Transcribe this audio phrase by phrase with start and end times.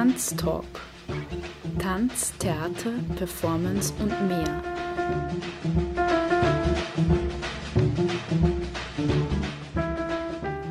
[0.00, 0.64] Tanztalk.
[1.78, 4.62] Tanz, Theater, Performance und mehr.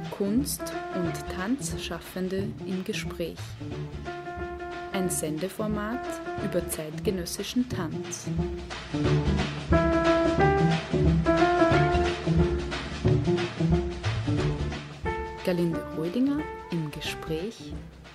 [0.09, 3.37] Kunst und Tanzschaffende im Gespräch.
[4.93, 6.07] Ein Sendeformat
[6.43, 8.25] über zeitgenössischen Tanz.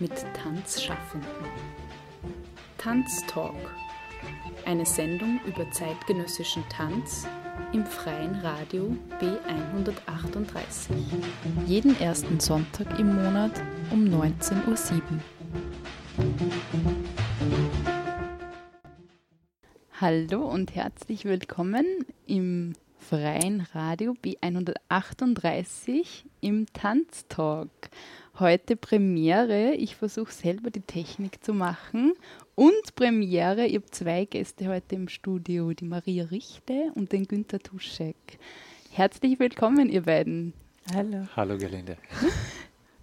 [0.01, 1.29] Mit Tanzschaffenden.
[2.79, 3.55] Tanztalk.
[4.65, 7.29] Eine Sendung über zeitgenössischen Tanz
[7.73, 10.91] im freien Radio B138.
[11.67, 14.75] Jeden ersten Sonntag im Monat um 19.07 Uhr.
[20.01, 21.87] Hallo und herzlich willkommen
[22.27, 27.71] im freien Radio B138 im Tanztalk.
[28.41, 29.75] Heute Premiere.
[29.75, 32.15] Ich versuche selber die Technik zu machen.
[32.57, 37.61] Und Premiere, ich habe zwei Gäste heute im Studio, die Maria Richte und den Günther
[37.61, 38.17] Tuschek.
[38.91, 40.53] Herzlich willkommen, ihr beiden.
[40.93, 41.29] Hallo.
[41.37, 41.97] Hallo, Gelinde.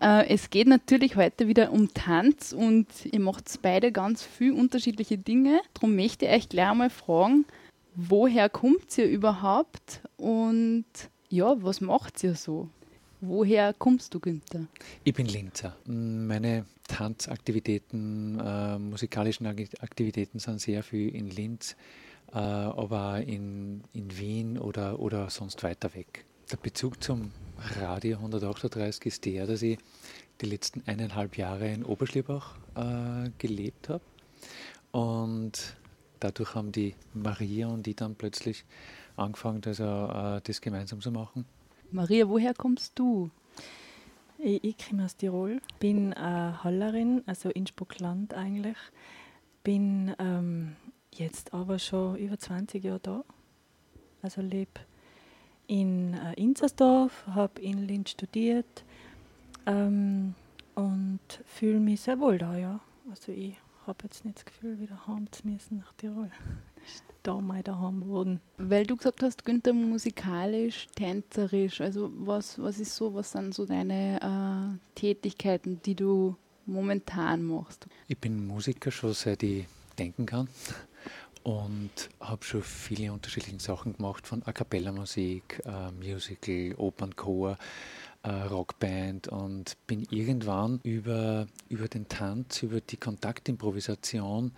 [0.04, 5.20] Äh, es geht natürlich heute wieder um Tanz und ihr macht beide ganz viel unterschiedliche
[5.20, 5.62] Dinge.
[5.76, 7.46] Darum möchte ich euch gleich mal fragen,
[7.94, 10.86] woher kommt ihr überhaupt und
[11.30, 12.68] ja, was macht ihr so?
[13.24, 14.66] Woher kommst du, Günther?
[15.04, 15.78] Ich bin Linzer.
[15.86, 21.76] Meine Tanzaktivitäten, äh, musikalischen Aktivitäten sind sehr viel in Linz,
[22.34, 26.26] äh, aber in, in Wien oder, oder sonst weiter weg.
[26.52, 27.32] Der Bezug zum
[27.78, 29.78] Radio 138 ist der, dass ich
[30.42, 34.04] die letzten eineinhalb Jahre in Oberschlierbach äh, gelebt habe.
[34.94, 35.78] Und
[36.20, 38.66] dadurch haben die Maria und ich dann plötzlich
[39.16, 41.46] angefangen, also, das gemeinsam zu machen.
[41.94, 43.32] Maria, woher kommst du?
[44.38, 48.78] Ich, ich komme aus Tirol, bin äh, Hallerin, also Innsbruck-Land eigentlich.
[49.64, 50.78] Bin ähm,
[51.14, 53.24] jetzt aber schon über 20 Jahre da.
[54.22, 54.80] Also lebe
[55.68, 58.86] in äh, Inzersdorf, habe in Linz studiert
[59.66, 60.34] ähm,
[60.76, 62.80] und fühle mich sehr wohl da, ja.
[63.10, 66.32] Also ich habe jetzt nicht das Gefühl, wieder heim zu müssen nach Tirol
[67.24, 68.42] da mal daheim wurden.
[68.58, 73.66] Weil du gesagt hast, Günther, musikalisch, tänzerisch, also was, was ist so, was sind so
[73.66, 77.88] deine äh, Tätigkeiten, die du momentan machst?
[78.08, 79.66] Ich bin Musiker schon seit ich
[79.98, 80.48] denken kann
[81.44, 87.58] und habe schon viele unterschiedliche Sachen gemacht, von A Cappella Musik, äh, Musical, Opernchor,
[88.24, 94.52] äh, Rockband und bin irgendwann über, über den Tanz, über die Kontaktimprovisation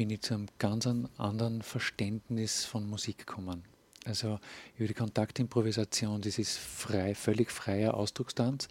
[0.00, 0.88] bin ich zu einem ganz
[1.18, 3.64] anderen Verständnis von Musik gekommen.
[4.06, 4.40] Also
[4.78, 8.68] über die Kontaktimprovisation, das ist frei, völlig freier Ausdruckstanz,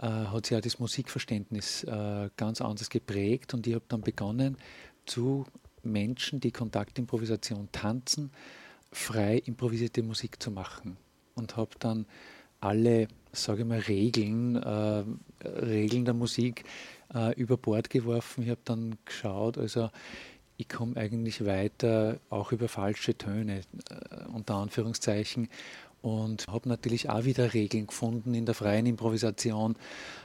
[0.00, 4.56] äh, hat sich auch das Musikverständnis äh, ganz anders geprägt und ich habe dann begonnen,
[5.04, 5.46] zu
[5.84, 8.32] Menschen, die Kontaktimprovisation tanzen,
[8.90, 10.96] frei improvisierte Musik zu machen
[11.36, 12.06] und habe dann
[12.58, 15.04] alle, sage ich mal, Regeln, äh,
[15.46, 16.64] Regeln der Musik
[17.14, 18.42] äh, über Bord geworfen.
[18.42, 19.90] Ich habe dann geschaut, also
[20.56, 25.48] ich komme eigentlich weiter, auch über falsche Töne, äh, unter Anführungszeichen.
[26.02, 29.74] Und habe natürlich auch wieder Regeln gefunden in der freien Improvisation.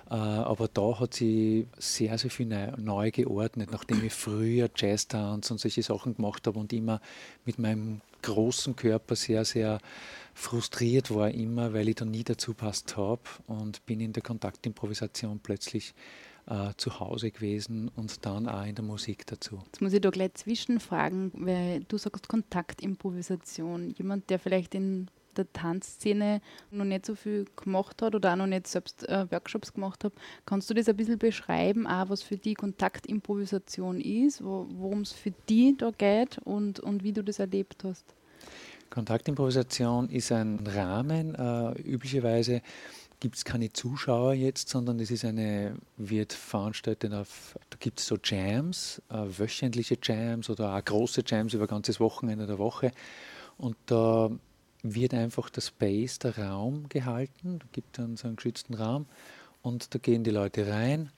[0.09, 2.45] Äh, aber da hat sie sehr, sehr viel
[2.77, 7.01] neu, geordnet, nachdem ich früher Jazz-Tanz und solche Sachen gemacht habe und immer
[7.45, 9.79] mit meinem großen Körper sehr, sehr
[10.35, 15.39] frustriert war, immer, weil ich da nie dazu passt habe und bin in der Kontaktimprovisation
[15.41, 15.93] plötzlich
[16.47, 19.59] äh, zu Hause gewesen und dann auch in der Musik dazu.
[19.65, 23.91] Jetzt muss ich da gleich zwischenfragen, weil du sagst Kontaktimprovisation.
[23.91, 26.41] Jemand, der vielleicht in der Tanzszene
[26.71, 30.13] noch nicht so viel gemacht hat oder auch noch nicht selbst äh, Workshops gemacht hat,
[30.45, 35.13] kannst du das ein bisschen beschreiben, auch was für die Kontaktimprovisation ist, wo, worum es
[35.13, 38.13] für die da geht und, und wie du das erlebt hast?
[38.89, 42.61] Kontaktimprovisation ist ein Rahmen, äh, üblicherweise
[43.21, 48.07] gibt es keine Zuschauer jetzt, sondern es ist eine, wird veranstaltet auf, da gibt es
[48.07, 52.91] so Jams, äh, wöchentliche Jams oder auch große Jams über ganzes Wochenende der Woche.
[53.57, 54.31] Und da
[54.81, 59.05] wird einfach der Space, der Raum gehalten, da gibt dann so einen geschützten Raum
[59.61, 61.11] und da gehen die Leute rein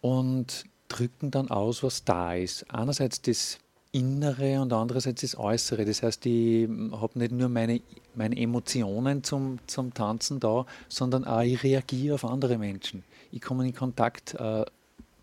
[0.00, 2.70] und drücken dann aus, was da ist.
[2.72, 3.58] Einerseits das
[3.92, 5.84] Innere und andererseits das Äußere.
[5.84, 7.82] Das heißt, ich habe nicht nur meine,
[8.14, 13.04] meine Emotionen zum, zum Tanzen da, sondern auch ich reagiere auf andere Menschen.
[13.32, 14.64] Ich komme in Kontakt, äh,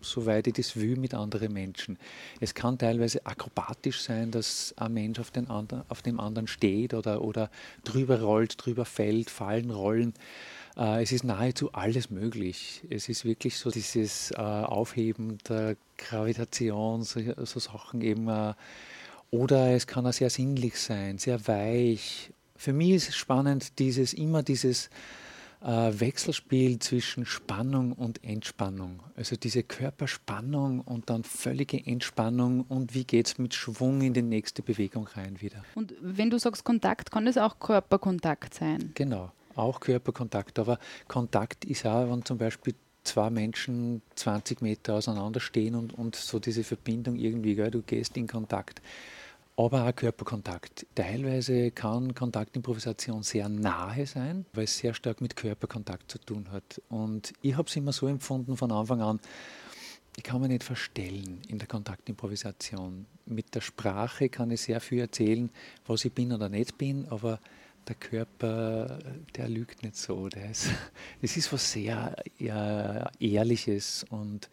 [0.00, 1.98] soweit ich das will, mit anderen Menschen.
[2.38, 6.94] Es kann teilweise akrobatisch sein, dass ein Mensch auf, den anderen, auf dem anderen steht
[6.94, 7.50] oder, oder
[7.82, 10.14] drüber rollt, drüber fällt, fallen, rollen.
[10.80, 12.82] Äh, es ist nahezu alles möglich.
[12.88, 18.28] Es ist wirklich so dieses äh, Aufheben der Gravitation, so, so Sachen eben.
[18.28, 18.54] Äh,
[19.30, 22.32] oder es kann auch sehr sinnlich sein, sehr weich.
[22.56, 24.90] Für mich ist es spannend, dieses immer dieses
[25.62, 29.02] Wechselspiel zwischen Spannung und Entspannung.
[29.14, 34.22] Also diese Körperspannung und dann völlige Entspannung und wie geht es mit Schwung in die
[34.22, 35.62] nächste Bewegung rein wieder.
[35.74, 38.92] Und wenn du sagst Kontakt, kann das auch Körperkontakt sein?
[38.94, 40.58] Genau, auch Körperkontakt.
[40.58, 40.78] Aber
[41.08, 42.74] Kontakt ist auch, wenn zum Beispiel
[43.04, 48.16] zwei Menschen 20 Meter auseinander stehen und, und so diese Verbindung irgendwie, gell, du gehst
[48.16, 48.80] in Kontakt
[49.64, 50.86] aber auch Körperkontakt.
[50.94, 56.80] Teilweise kann Kontaktimprovisation sehr nahe sein, weil es sehr stark mit Körperkontakt zu tun hat.
[56.88, 59.20] Und ich habe es immer so empfunden von Anfang an,
[60.16, 63.06] ich kann mich nicht verstellen in der Kontaktimprovisation.
[63.26, 65.50] Mit der Sprache kann ich sehr viel erzählen,
[65.86, 67.38] was ich bin oder nicht bin, aber
[67.88, 68.98] der Körper,
[69.36, 70.28] der lügt nicht so.
[70.40, 70.68] Das
[71.22, 74.48] ist, ist was sehr ja, Ehrliches und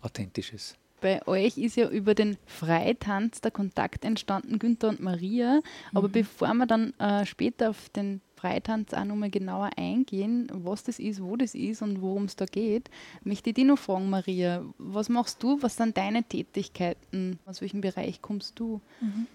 [0.00, 5.60] Authentisches bei euch ist ja über den Freitanz der Kontakt entstanden, Günther und Maria.
[5.94, 6.12] Aber mhm.
[6.12, 11.22] bevor wir dann äh, später auf den Freitanz auch nochmal genauer eingehen, was das ist,
[11.22, 12.88] wo das ist und worum es da geht,
[13.24, 17.80] möchte ich dich noch fragen, Maria, was machst du, was sind deine Tätigkeiten, aus welchem
[17.80, 18.80] Bereich kommst du?
[19.00, 19.26] Mhm.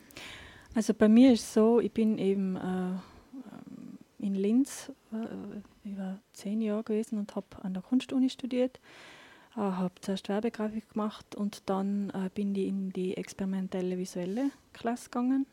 [0.73, 2.93] Also bei mir ist es so, ich bin eben äh,
[4.23, 8.79] in Linz äh, über zehn Jahre gewesen und habe an der Kunstuni studiert
[9.55, 15.09] äh, habe zuerst Werbegrafik gemacht und dann äh, bin ich in die experimentelle visuelle Klasse
[15.09, 15.45] gegangen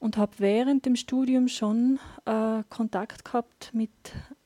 [0.00, 3.90] und habe während dem Studium schon äh, Kontakt gehabt mit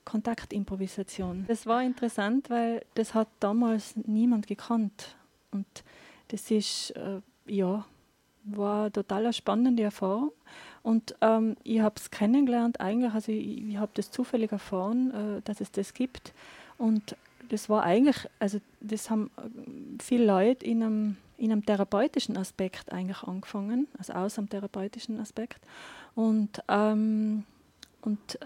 [0.05, 1.47] Kontaktimprovisation.
[1.49, 5.17] Das war interessant, weil das hat damals niemand gekannt
[5.51, 5.67] und
[6.29, 7.87] das ist äh, ja
[8.45, 10.33] war eine total spannende Erfahrung
[10.83, 15.43] und ähm, ich habe es kennengelernt eigentlich, also ich, ich habe das zufällig erfahren, äh,
[15.43, 16.33] dass es das gibt
[16.79, 17.17] und
[17.49, 22.93] das war eigentlich, also das haben äh, viele Leute in einem, in einem therapeutischen Aspekt
[22.93, 25.61] eigentlich angefangen, also aus einem therapeutischen Aspekt.
[26.15, 27.45] Und, ähm,
[28.03, 28.39] und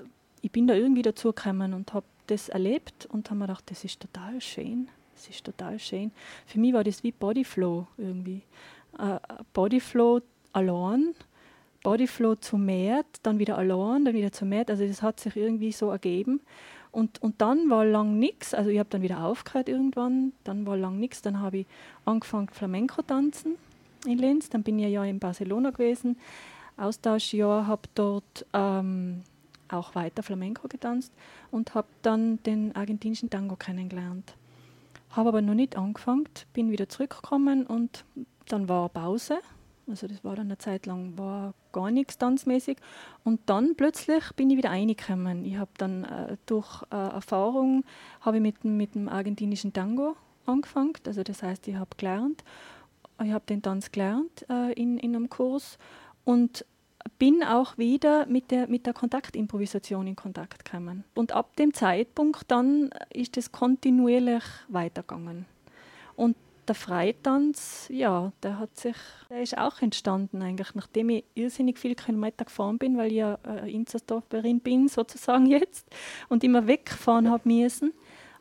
[0.43, 3.85] ich bin da irgendwie dazu gekommen und habe das erlebt und habe mir gedacht, das
[3.85, 4.89] ist total schön.
[5.15, 6.13] Das ist total schön.
[6.47, 8.43] Für mich war das wie Bodyflow irgendwie.
[8.99, 9.19] Äh,
[9.53, 10.21] Bodyflow
[10.53, 11.15] allein,
[11.83, 14.65] Bodyflow zu mehr, dann wieder allein, dann wieder zu mehr.
[14.69, 16.41] Also das hat sich irgendwie so ergeben.
[16.91, 20.77] Und, und dann war lang nichts, also ich habe dann wieder aufgehört irgendwann, dann war
[20.77, 21.67] lang nichts, dann habe ich
[22.07, 23.57] angefangen Flamenco tanzen
[24.07, 26.17] in Linz, dann bin ich ja in Barcelona gewesen,
[26.79, 29.23] Austauschjahr, habe dort ähm,
[29.69, 31.13] auch weiter Flamenco getanzt
[31.51, 34.35] und habe dann den argentinischen Tango kennengelernt.
[35.11, 38.05] Habe aber noch nicht angefangen, bin wieder zurückgekommen und
[38.49, 39.39] dann war Pause
[39.89, 42.79] also das war dann eine Zeit lang war gar nichts tanzmäßig.
[43.25, 45.45] Und dann plötzlich bin ich wieder reingekommen.
[45.45, 47.85] Ich habe dann äh, durch äh, Erfahrung
[48.27, 50.17] ich mit, mit dem argentinischen Tango
[50.47, 50.93] angefangen.
[51.07, 52.45] Also das heißt, ich habe gelernt.
[53.23, 55.79] Ich habe den Tanz gelernt äh, in, in einem Kurs
[56.25, 56.65] und
[57.19, 61.05] bin auch wieder mit der, mit der Kontaktimprovisation in Kontakt gekommen.
[61.15, 65.47] Und ab dem Zeitpunkt dann ist es kontinuierlich weitergegangen.
[66.15, 66.37] Und
[66.69, 68.97] der Freitanz, ja, der hat sich,
[69.31, 73.39] der ist auch entstanden eigentlich, nachdem ich irrsinnig viele Kilometer gefahren bin, weil ich ja
[73.47, 75.89] äh, Inzersdorferin bin sozusagen jetzt
[76.29, 77.93] und immer wegfahren habe müssen,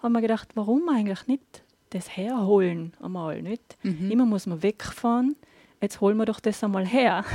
[0.02, 3.78] habe mir gedacht, warum eigentlich nicht das herholen einmal, nicht?
[3.84, 4.12] Mhm.
[4.12, 5.36] Immer muss man wegfahren
[5.82, 7.24] jetzt holen wir doch das einmal her.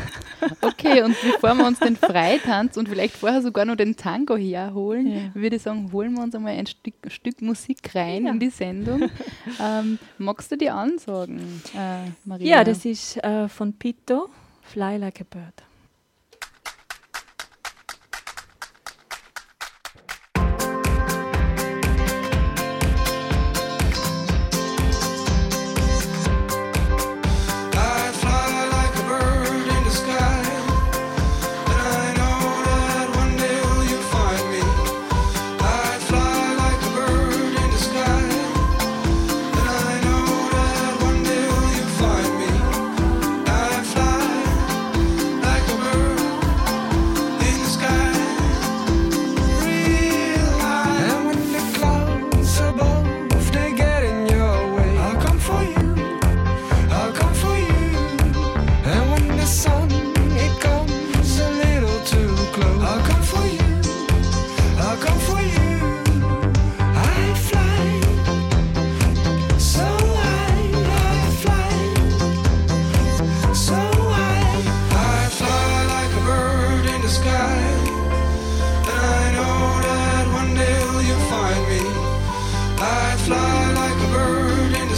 [0.61, 5.07] Okay, und bevor wir uns den Freitanz und vielleicht vorher sogar noch den Tango herholen,
[5.07, 5.35] ja.
[5.35, 8.33] würde ich sagen, holen wir uns einmal ein Stück, Stück Musik rein ja.
[8.33, 9.09] in die Sendung.
[9.61, 12.47] Ähm, magst du die ansagen, äh, Maria?
[12.47, 14.29] Ja, das ist äh, von Pito,
[14.63, 15.63] Fly Like a Bird.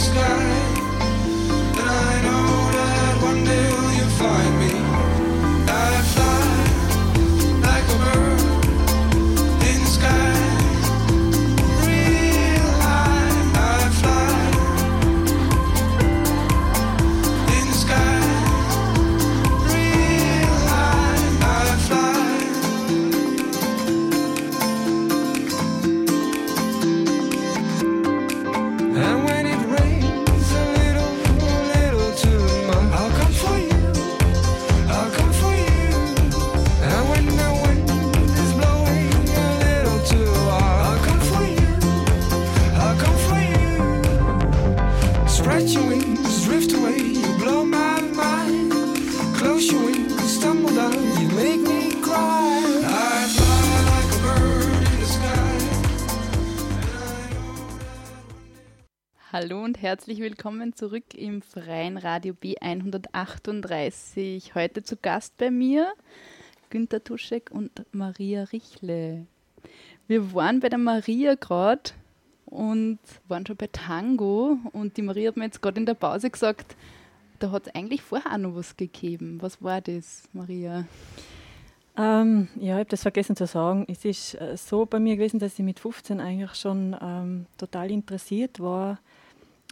[0.05, 0.54] sky.
[59.75, 64.55] Und herzlich willkommen zurück im freien Radio B138.
[64.55, 65.91] Heute zu Gast bei mir
[66.69, 69.27] Günter Tuschek und Maria Richle.
[70.07, 71.91] Wir waren bei der Maria gerade
[72.45, 76.29] und waren schon bei Tango und die Maria hat mir jetzt gerade in der Pause
[76.29, 76.77] gesagt,
[77.39, 79.41] da hat es eigentlich vorher auch noch was gegeben.
[79.41, 80.85] Was war das, Maria?
[81.97, 83.83] Ähm, ja, ich habe das vergessen zu sagen.
[83.89, 87.91] Es ist äh, so bei mir gewesen, dass ich mit 15 eigentlich schon ähm, total
[87.91, 88.99] interessiert war,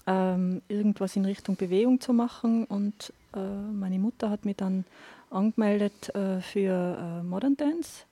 [0.08, 2.66] ähm, irgendwas in Richtung Bewegung zu machen.
[2.66, 4.86] Und äh, meine Mutter hat mich dann
[5.30, 8.06] angemeldet äh, für äh, Modern Dance.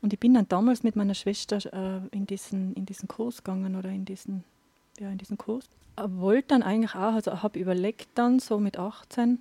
[0.00, 3.76] Und ich bin dann damals mit meiner Schwester äh, in, diesen, in diesen Kurs gegangen
[3.76, 4.42] oder in diesen,
[4.98, 5.68] ja, in diesen Kurs.
[5.96, 9.38] Ich wollte dann eigentlich auch, also habe überlegt dann so mit 18,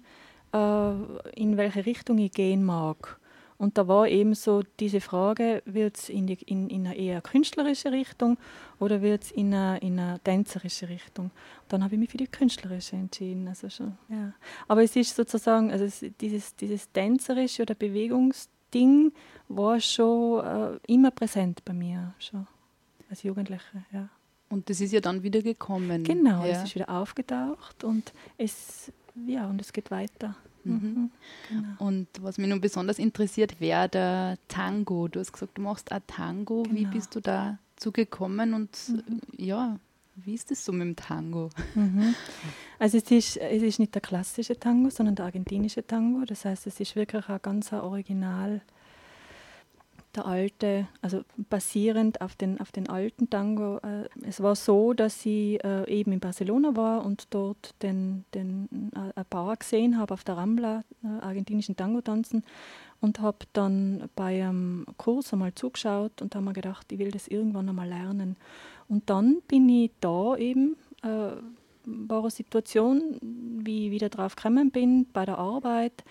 [0.53, 0.91] äh,
[1.36, 3.20] in welche Richtung ich gehen mag.
[3.62, 7.91] Und da war eben so diese Frage, wird es in, in, in eine eher künstlerische
[7.91, 8.39] Richtung
[8.80, 11.25] oder wird es in eine, in eine tänzerische Richtung?
[11.25, 11.34] Und
[11.68, 13.48] dann habe ich mich für die künstlerische entschieden.
[13.48, 14.34] Also schon, ja.
[14.68, 19.12] Aber es ist sozusagen, also es, dieses, dieses tänzerische oder Bewegungsding
[19.48, 22.48] war schon äh, immer präsent bei mir, schon
[23.12, 23.86] als Jugendliche.
[23.94, 24.10] Ja.
[24.50, 26.03] Und das ist ja dann wieder gekommen.
[26.03, 26.48] Genau, ja.
[26.48, 28.91] es ist wieder aufgetaucht und es,
[29.27, 30.36] ja, und es geht weiter.
[30.63, 30.74] Mhm.
[30.74, 31.12] mhm.
[31.50, 31.88] Genau.
[31.88, 35.08] Und was mich nun besonders interessiert, wäre der Tango.
[35.08, 36.63] Du hast gesagt, du machst auch Tango.
[36.63, 36.75] Genau.
[36.75, 39.22] Wie bist du dazu gekommen und mhm.
[39.38, 39.77] ja,
[40.15, 41.50] wie ist das so mit dem Tango?
[41.75, 42.15] Mhm.
[42.80, 46.25] Also es ist, es ist nicht der klassische Tango, sondern der argentinische Tango.
[46.25, 48.62] Das heißt, es ist wirklich ein ganz original
[50.15, 53.77] der alte, also basierend auf den, auf den alten Tango.
[53.77, 58.91] Äh, es war so, dass ich äh, eben in Barcelona war und dort den, den
[59.15, 62.44] äh, Paar gesehen habe auf der Rambla, äh, argentinischen Tango tanzen
[63.01, 67.27] und habe dann bei einem Kurs einmal zugeschaut und habe mir gedacht, ich will das
[67.27, 68.38] irgendwann einmal lernen.
[68.88, 71.32] Und dann bin ich da eben, äh,
[71.86, 76.03] war eine Situation, wie ich wieder drauf gekommen bin, bei der Arbeit,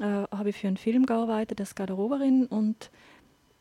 [0.00, 2.90] äh, habe ich für einen Film gearbeitet, als Garderoberin und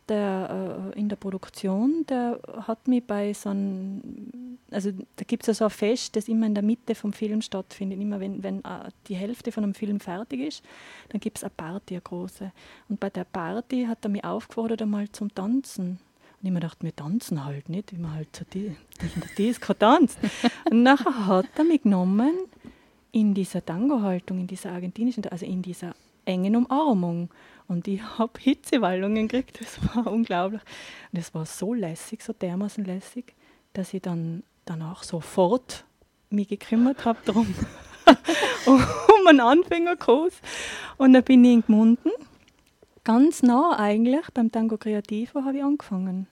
[0.09, 5.47] der äh, in der Produktion, der hat mich bei so einem, also da gibt es
[5.47, 7.99] ja so ein Fest, das immer in der Mitte vom Film stattfindet.
[7.99, 10.63] Immer wenn, wenn äh, die Hälfte von einem Film fertig ist,
[11.09, 12.51] dann gibt es eine Party, eine große.
[12.89, 15.99] Und bei der Party hat er mich aufgefordert einmal zum Tanzen.
[16.41, 19.29] Und ich mir dachte, wir tanzen halt nicht, wie man halt so die, in der
[19.37, 20.17] Disco tanzt.
[20.69, 22.31] Und nachher hat er mich genommen
[23.11, 25.93] in dieser Tango-Haltung, in dieser argentinischen, also in dieser
[26.25, 27.29] engen Umarmung.
[27.69, 30.61] Und ich habe Hitzewallungen gekriegt, das war unglaublich.
[31.13, 33.35] Und es war so lässig, so dermaßen lässig,
[33.73, 35.85] dass ich dann danach sofort
[36.31, 37.53] mich gekümmert habe darum,
[38.65, 40.33] um einen Anfängerkurs.
[40.97, 42.11] Und dann bin ich in Gmunden,
[43.03, 46.27] ganz nah eigentlich, beim Tango Creativo habe ich angefangen.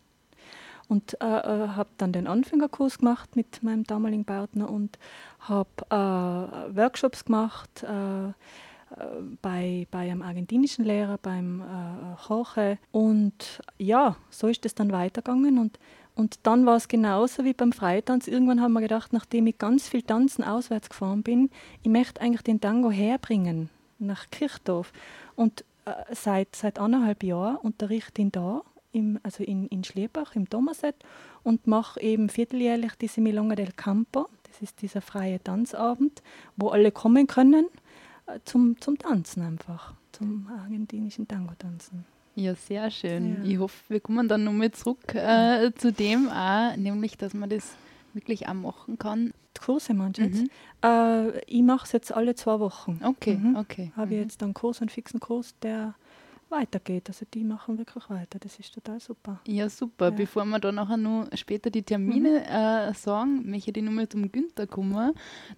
[0.87, 4.97] Und äh, äh, habe dann den Anfängerkurs gemacht mit meinem damaligen Partner und
[5.41, 8.31] habe äh, Workshops gemacht, äh,
[9.41, 12.77] bei, bei einem argentinischen Lehrer, beim äh, Jorge.
[12.91, 15.57] Und ja, so ist es dann weitergegangen.
[15.57, 15.79] Und,
[16.15, 18.27] und dann war es genauso wie beim Freitanz.
[18.27, 21.49] Irgendwann haben wir gedacht, nachdem ich ganz viel tanzen auswärts gefahren bin,
[21.83, 24.93] ich möchte eigentlich den Tango herbringen nach Kirchdorf.
[25.35, 28.61] Und äh, seit, seit anderthalb Jahren unterrichte ihn da,
[28.93, 30.95] im, also in, in Schlierbach, im Thomaset,
[31.43, 34.27] und mache eben vierteljährlich diese Milonga del Campo.
[34.43, 36.23] Das ist dieser freie Tanzabend,
[36.55, 37.67] wo alle kommen können
[38.45, 42.05] zum, zum Tanzen einfach, zum argentinischen Tango-Tanzen.
[42.35, 43.43] Ja, sehr schön.
[43.43, 43.49] Ja.
[43.49, 47.75] Ich hoffe, wir kommen dann nochmal zurück äh, zu dem auch, nämlich, dass man das
[48.13, 49.33] wirklich auch machen kann.
[49.55, 50.19] Die Kurse meinst?
[50.19, 50.49] Mhm.
[50.83, 52.99] Äh, ich mache es jetzt alle zwei Wochen.
[53.03, 53.55] Okay, mhm.
[53.55, 53.91] okay.
[53.95, 54.21] Habe mhm.
[54.21, 55.95] jetzt einen Kurs, einen fixen Kurs, der
[56.49, 57.09] weitergeht.
[57.09, 58.37] Also die machen wirklich weiter.
[58.39, 59.39] Das ist total super.
[59.47, 60.05] Ja, super.
[60.05, 60.11] Ja.
[60.11, 62.91] Bevor wir da nachher noch später die Termine mhm.
[62.91, 65.13] äh, sagen, möchte ich nochmal zum Günther kommen.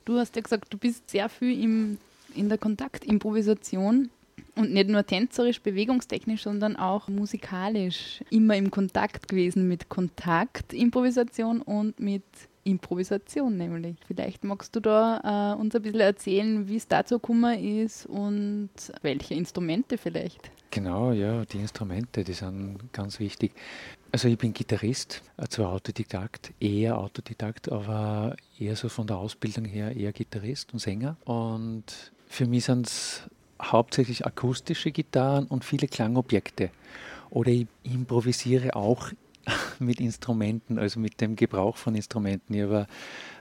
[0.06, 1.98] Du hast ja gesagt, du bist sehr viel im
[2.36, 4.10] in der Kontaktimprovisation
[4.56, 12.00] und nicht nur tänzerisch, bewegungstechnisch, sondern auch musikalisch immer im Kontakt gewesen mit Kontaktimprovisation und
[12.00, 12.24] mit
[12.64, 13.96] Improvisation nämlich.
[14.06, 18.70] Vielleicht magst du da äh, uns ein bisschen erzählen, wie es dazu gekommen ist und
[19.02, 20.52] welche Instrumente vielleicht.
[20.72, 23.54] Genau, ja, die Instrumente, die sind ganz wichtig.
[24.12, 29.66] Also ich bin Gitarrist, äh, zwar Autodidakt, eher Autodidakt, aber eher so von der Ausbildung
[29.66, 31.18] her eher Gitarrist und Sänger.
[31.26, 33.24] Und für mich sind es
[33.62, 36.70] hauptsächlich akustische Gitarren und viele Klangobjekte.
[37.30, 39.10] Oder ich improvisiere auch
[39.80, 42.54] mit Instrumenten, also mit dem Gebrauch von Instrumenten.
[42.54, 42.88] Ich habe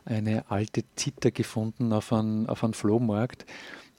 [0.04, 3.46] eine alte Zither gefunden auf einem, auf einem Flohmarkt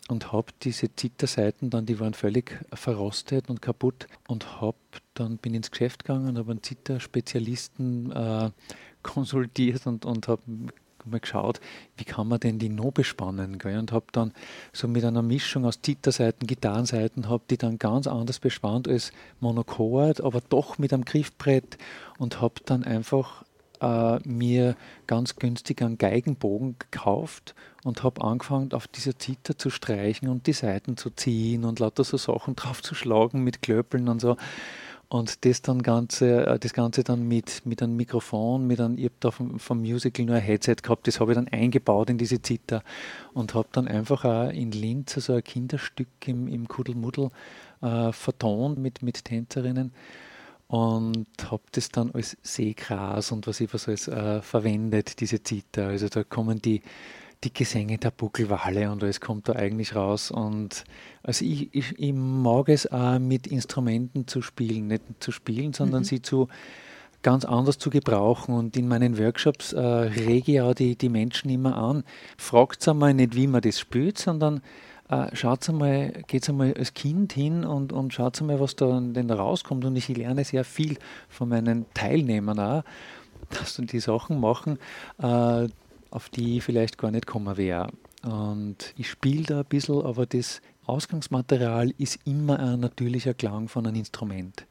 [0.10, 4.78] und habe diese Zitterseiten dann, die waren völlig verrostet und kaputt und habe
[5.14, 8.50] dann bin ins Geschäft gegangen und habe einen Zitterspezialisten äh,
[9.04, 10.42] konsultiert und, und habe
[11.10, 11.60] mal geschaut,
[11.98, 13.58] wie kann man denn die noch bespannen.
[13.60, 13.78] Gell?
[13.78, 14.34] Und habe dann
[14.74, 20.22] so mit einer Mischung aus Zitterseiten, Gitarrenseiten, habe die dann ganz anders bespannt als Monochord,
[20.22, 21.78] aber doch mit einem Griffbrett
[22.18, 23.44] und habe dann einfach
[23.82, 24.76] äh, mir
[25.08, 30.54] ganz günstig einen Geigenbogen gekauft und habe angefangen, auf dieser Zither zu streichen und die
[30.54, 34.38] Seiten zu ziehen und lauter so Sachen drauf zu schlagen mit Klöppeln und so.
[35.12, 39.06] Und das dann Ganze, äh, das Ganze dann mit, mit einem Mikrofon, mit einem, ich
[39.06, 42.20] habe da vom, vom, Musical nur ein Headset gehabt, das habe ich dann eingebaut in
[42.20, 42.84] diese Zither
[43.34, 47.32] und habe dann einfach auch in Linz so ein Kinderstück im, im Kuddelmuddel
[47.82, 49.94] äh, vertont mit, mit Tänzerinnen
[50.68, 55.88] und habe das dann als Seegras und was ich was alles äh, verwendet, diese Zither.
[55.88, 56.84] Also da kommen die,
[57.44, 60.30] die Gesänge der Buckelwale und alles kommt da eigentlich raus.
[60.30, 60.84] Und
[61.24, 66.02] also ich, ich, ich mag es auch mit Instrumenten zu spielen, nicht zu spielen, sondern
[66.02, 66.06] mhm.
[66.06, 66.48] sie zu
[67.22, 68.54] ganz anders zu gebrauchen.
[68.54, 72.04] Und in meinen Workshops äh, rege ich auch die, die Menschen immer an.
[72.38, 74.62] Fragt einmal nicht, wie man das spielt, sondern
[75.10, 79.32] äh, schaut einmal, geht einmal als Kind hin und, und schaut einmal, was da denn
[79.32, 79.86] rauskommt.
[79.86, 80.98] Und ich lerne sehr viel
[81.30, 82.84] von meinen Teilnehmern auch,
[83.50, 84.78] dass sie die Sachen machen,
[85.20, 85.68] äh,
[86.12, 87.90] auf die ich vielleicht gar nicht kommen wäre.
[88.24, 93.86] Und ich spiele da ein bisschen, aber das Ausgangsmaterial ist immer ein natürlicher Klang von
[93.86, 94.66] einem Instrument.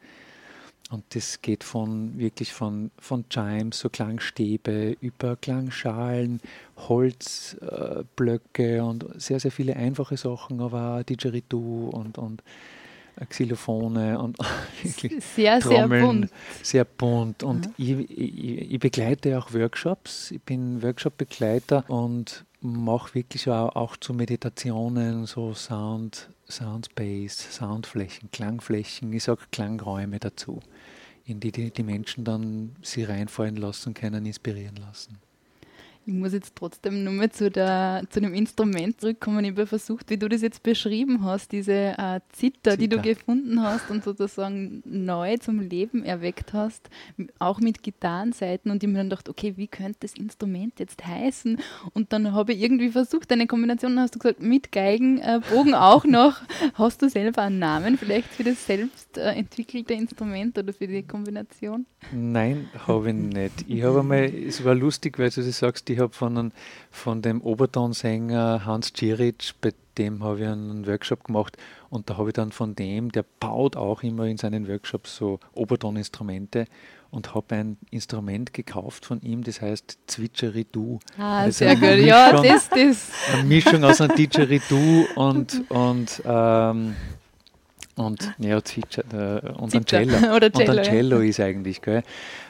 [0.90, 6.40] Und das geht von wirklich von, von Chimes, so Klangstäbe, über Klangschalen,
[6.76, 12.42] Holzblöcke äh, und sehr, sehr viele einfache Sachen, aber auch Didgeridoo und, und
[13.26, 14.36] Xylophone und
[14.82, 16.30] wirklich sehr, Trommeln, sehr bunt.
[16.62, 17.42] Sehr bunt.
[17.42, 17.72] Und ja.
[17.76, 20.30] ich, ich, ich, begleite auch Workshops.
[20.30, 29.12] Ich bin Workshop-Begleiter und mache wirklich auch, auch zu Meditationen so Sound, Soundspace, Soundflächen, Klangflächen.
[29.12, 30.60] Ich sage Klangräume dazu
[31.24, 35.18] in die, die die Menschen dann sie reinfallen lassen können, inspirieren lassen.
[36.08, 39.44] Ich muss jetzt trotzdem nur mal zu, der, zu dem Instrument zurückkommen.
[39.44, 43.02] Ich habe versucht, wie du das jetzt beschrieben hast, diese äh, Zither, Zither, die du
[43.02, 46.88] gefunden hast und sozusagen neu zum Leben erweckt hast,
[47.38, 48.70] auch mit Gitarrenseiten.
[48.70, 51.58] Und ich mir dann gedacht, okay, wie könnte das Instrument jetzt heißen?
[51.92, 56.06] Und dann habe ich irgendwie versucht, eine Kombination, hast du gesagt, mit Geigenbogen äh, auch
[56.06, 56.40] noch.
[56.72, 61.02] Hast du selber einen Namen vielleicht für das selbst äh, entwickelte Instrument oder für die
[61.02, 61.84] Kombination?
[62.12, 63.64] Nein, habe ich nicht.
[63.66, 66.52] Ich habe einmal, es war lustig, weil du das sagst, die ich habe von,
[66.90, 71.56] von dem Obertonsänger Hans Ciric, bei dem habe ich einen Workshop gemacht
[71.90, 75.40] und da habe ich dann von dem, der baut auch immer in seinen Workshops so
[75.54, 76.66] Obertoninstrumente
[77.10, 81.00] und habe ein Instrument gekauft von ihm, das heißt Zwitscheridoo.
[81.18, 81.96] Ah, sehr gut.
[82.06, 83.10] Ja, das, das.
[83.32, 86.94] Eine Mischung aus einem Didgeridoo und, und ähm,
[87.96, 90.16] und ja, Zwitscher, äh, und ein Cello.
[90.36, 91.28] Oder Cello, und ein Cello ja.
[91.28, 92.04] ist eigentlich, gell.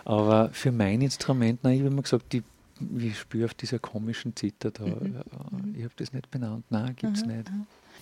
[0.04, 2.42] Aber für mein Instrument, na, ich habe immer gesagt, die
[2.98, 4.84] ich spüre auf dieser komischen Zither da.
[4.84, 5.74] Mhm.
[5.74, 6.64] Ich habe das nicht benannt.
[6.70, 7.50] Nein, gibt es nicht.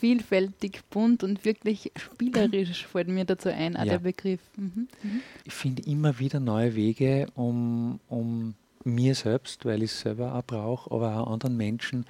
[0.01, 3.93] Vielfältig, bunt und wirklich spielerisch fällt mir dazu ein, auch ja.
[3.93, 4.41] der Begriff.
[4.57, 4.89] Mhm.
[5.03, 5.21] Mhm.
[5.45, 10.45] Ich finde immer wieder neue Wege, um, um mir selbst, weil ich es selber auch
[10.45, 12.05] brauche, aber auch anderen Menschen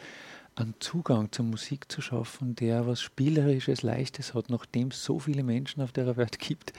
[0.57, 5.42] einen Zugang zur Musik zu schaffen, der was Spielerisches, Leichtes hat, nachdem es so viele
[5.42, 6.72] Menschen auf der Welt gibt,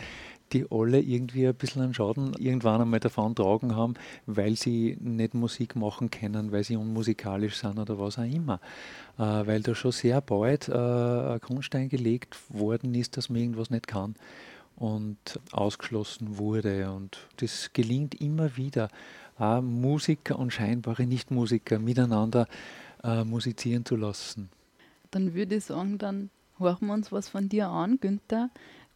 [0.54, 5.34] die alle irgendwie ein bisschen einen Schaden irgendwann einmal davon tragen haben, weil sie nicht
[5.34, 8.60] Musik machen können, weil sie unmusikalisch sind oder was auch immer.
[9.18, 13.70] Äh, weil da schon sehr bald äh, ein Grundstein gelegt worden ist, dass man irgendwas
[13.70, 14.16] nicht kann
[14.78, 15.18] und
[15.52, 16.92] ausgeschlossen wurde.
[16.92, 18.90] Und das gelingt immer wieder,
[19.38, 22.48] auch Musiker und scheinbare Nichtmusiker miteinander
[23.04, 24.50] äh, musizieren zu lassen.
[25.12, 28.50] Dann würde ich sagen, dann hören wir uns was von dir an, Günther.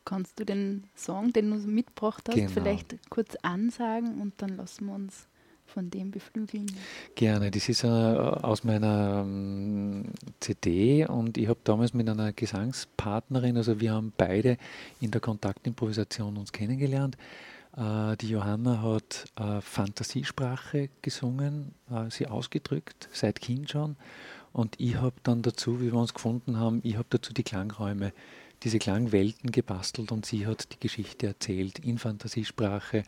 [0.04, 2.52] Kannst du den Song, den du mitgebracht hast, genau.
[2.52, 5.28] vielleicht kurz ansagen und dann lassen wir uns
[5.66, 6.68] von dem beflügeln?
[7.16, 7.50] Gerne.
[7.52, 10.06] Das ist äh, aus meiner ähm,
[10.40, 14.58] CD und ich habe damals mit einer Gesangspartnerin, also wir haben beide
[15.00, 17.18] in der Kontaktimprovisation uns kennengelernt.
[17.78, 23.96] Äh, die Johanna hat äh, Fantasiesprache gesungen, äh, sie ausgedrückt, seit Kind schon.
[24.54, 28.12] Und ich habe dann dazu, wie wir uns gefunden haben, ich habe dazu die Klangräume
[28.63, 33.04] diese Klangwelten gebastelt und sie hat die Geschichte erzählt in Fantasiesprache.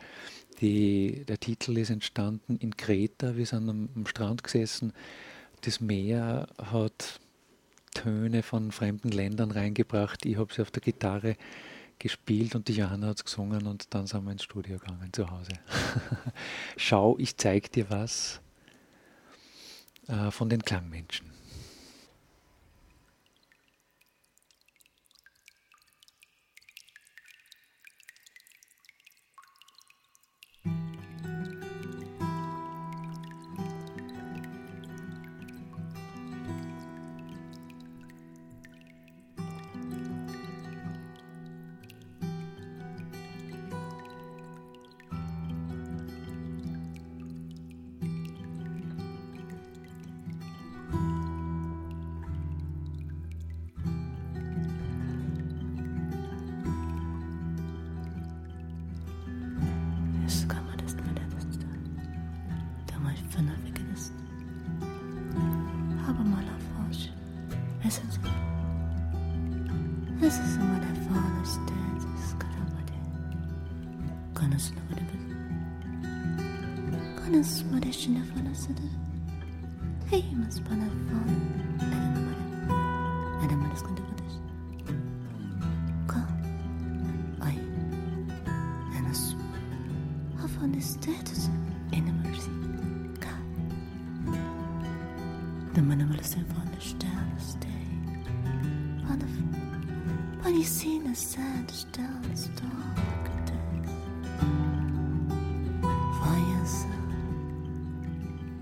[0.61, 4.93] Die, der Titel ist entstanden in Kreta, wir sind am, am Strand gesessen.
[5.61, 7.19] Das Meer hat
[7.93, 10.25] Töne von fremden Ländern reingebracht.
[10.25, 11.35] Ich habe sie auf der Gitarre
[11.99, 15.29] gespielt und die Johanna hat es gesungen und dann sind wir ins Studio gegangen zu
[15.29, 15.51] Hause.
[16.77, 18.41] Schau, ich zeig dir was
[20.07, 21.32] äh, von den Klangmenschen.
[63.29, 64.13] vernünftig ist.
[66.07, 67.11] Aber mal erforscht,
[67.85, 68.19] es ist
[70.21, 72.53] es ist immer der Fall, ist der ist gerade
[74.35, 74.73] kann es
[80.09, 81.23] hey, man spannt von
[81.79, 82.27] Adam Adam
[82.61, 82.81] Adam
[83.43, 84.12] Adam Adam
[100.63, 103.81] be seen the sad dance dark day.
[106.19, 106.87] Feuerse,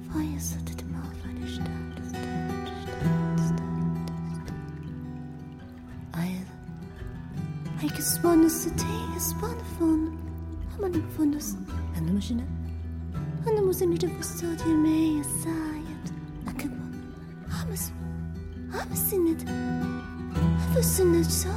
[0.09, 1.67] Feuerse tritt immer auf eine Stadt,
[2.09, 3.75] Stadt, Stadt, Stadt,
[4.33, 4.53] Stadt.
[6.15, 6.41] I,
[7.83, 10.17] I guess one is the tea is one fun.
[10.71, 11.55] How many fun is?
[11.95, 12.47] And the machine?
[13.45, 16.11] And the machine need to be studied, may I say it?
[16.47, 16.73] I can't,
[17.51, 17.77] I'm a,
[18.75, 19.37] I'm a sinner.
[20.75, 21.51] I've seen it so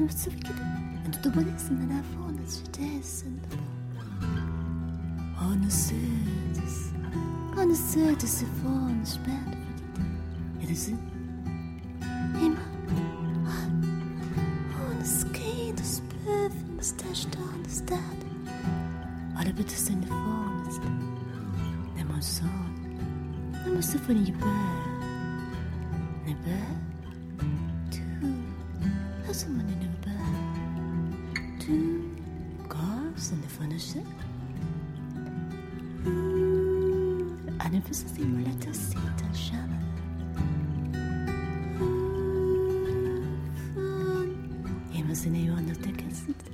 [0.00, 0.56] notificated
[1.04, 3.40] and to the bodies and then I found she danced and
[5.38, 6.92] on the surface
[7.56, 9.06] on the surface of on the
[10.62, 10.94] it is it.
[12.40, 12.56] Him
[13.46, 18.18] on the skin the spur mustache down the stad
[19.36, 20.64] on the bit in the phone
[21.96, 25.00] then my son then my son you bear
[26.26, 26.60] never
[27.90, 28.00] too
[29.26, 29.89] has someone in
[31.70, 34.02] Fashion, cars, and the furniture.
[37.60, 39.68] And if it's the same, let us see it and shall.
[44.98, 46.49] Immersion, you are not against.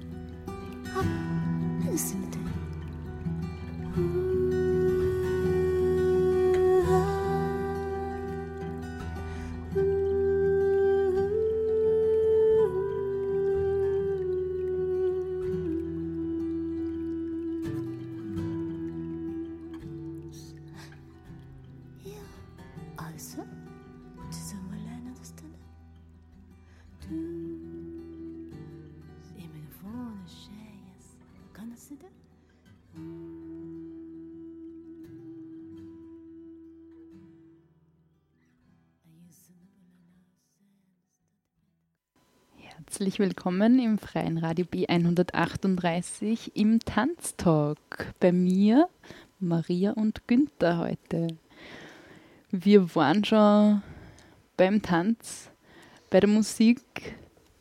[42.96, 48.14] Herzlich willkommen im Freien Radio B138 im Tanztalk.
[48.20, 48.88] Bei mir
[49.38, 51.26] Maria und Günther heute.
[52.50, 53.82] Wir waren schon
[54.56, 55.50] beim Tanz,
[56.08, 56.80] bei der Musik,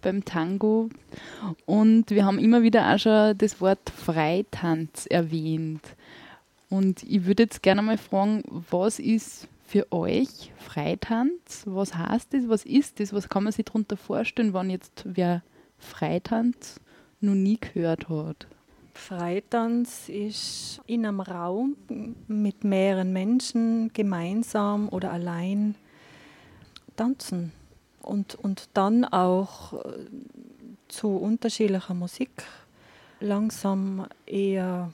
[0.02, 0.88] beim Tango
[1.65, 5.82] und wir haben immer wieder auch schon das Wort Freitanz erwähnt.
[6.69, 11.63] Und ich würde jetzt gerne mal fragen, was ist für euch Freitanz?
[11.65, 12.47] Was heißt das?
[12.47, 13.13] Was ist das?
[13.13, 15.43] Was kann man sich darunter vorstellen, wenn jetzt wer
[15.78, 16.80] Freitanz
[17.19, 18.47] noch nie gehört hat?
[18.93, 21.75] Freitanz ist in einem Raum
[22.28, 25.75] mit mehreren Menschen gemeinsam oder allein
[26.95, 27.51] tanzen
[28.01, 30.06] und, und dann auch äh,
[30.88, 32.43] zu unterschiedlicher Musik
[33.19, 34.93] langsam eher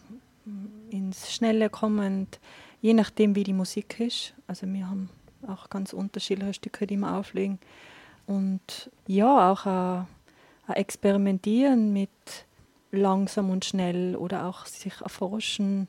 [0.90, 2.40] ins Schnelle kommend,
[2.82, 4.34] je nachdem wie die Musik ist.
[4.48, 5.10] Also wir haben
[5.48, 7.60] auch ganz unterschiedliche Stücke, die wir auflegen.
[8.28, 10.08] Und ja, auch ein,
[10.68, 12.10] ein Experimentieren mit
[12.92, 15.88] langsam und schnell oder auch sich erforschen,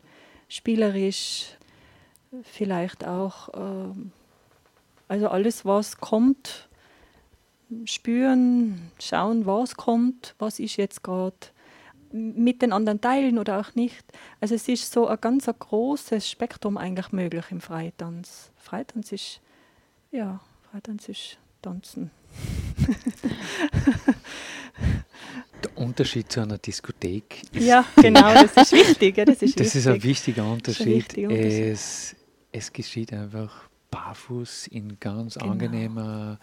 [0.49, 1.57] spielerisch,
[2.43, 3.95] vielleicht auch, äh,
[5.09, 6.69] also alles, was kommt,
[7.85, 11.37] spüren, schauen, was kommt, was ist jetzt gerade
[12.13, 14.05] mit den anderen teilen oder auch nicht.
[14.41, 18.51] Also es ist so ein ganz ein großes Spektrum eigentlich möglich im Freitanz.
[18.57, 19.41] Freitanz ist,
[20.11, 22.11] ja, Freitanz ist Tanzen.
[25.63, 27.65] Der Unterschied zu einer Diskothek ist.
[27.65, 29.17] Ja, genau, das ist wichtig.
[29.17, 29.81] Ja, das ist, das wichtig.
[29.81, 30.87] ist ein wichtiger Unterschied.
[30.87, 31.67] Ein wichtiger Unterschied.
[31.73, 32.17] Es,
[32.51, 35.53] es geschieht einfach barfuß in ganz genau.
[35.53, 36.41] angenehmer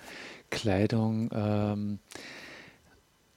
[0.50, 1.30] Kleidung.
[1.34, 2.00] Ähm,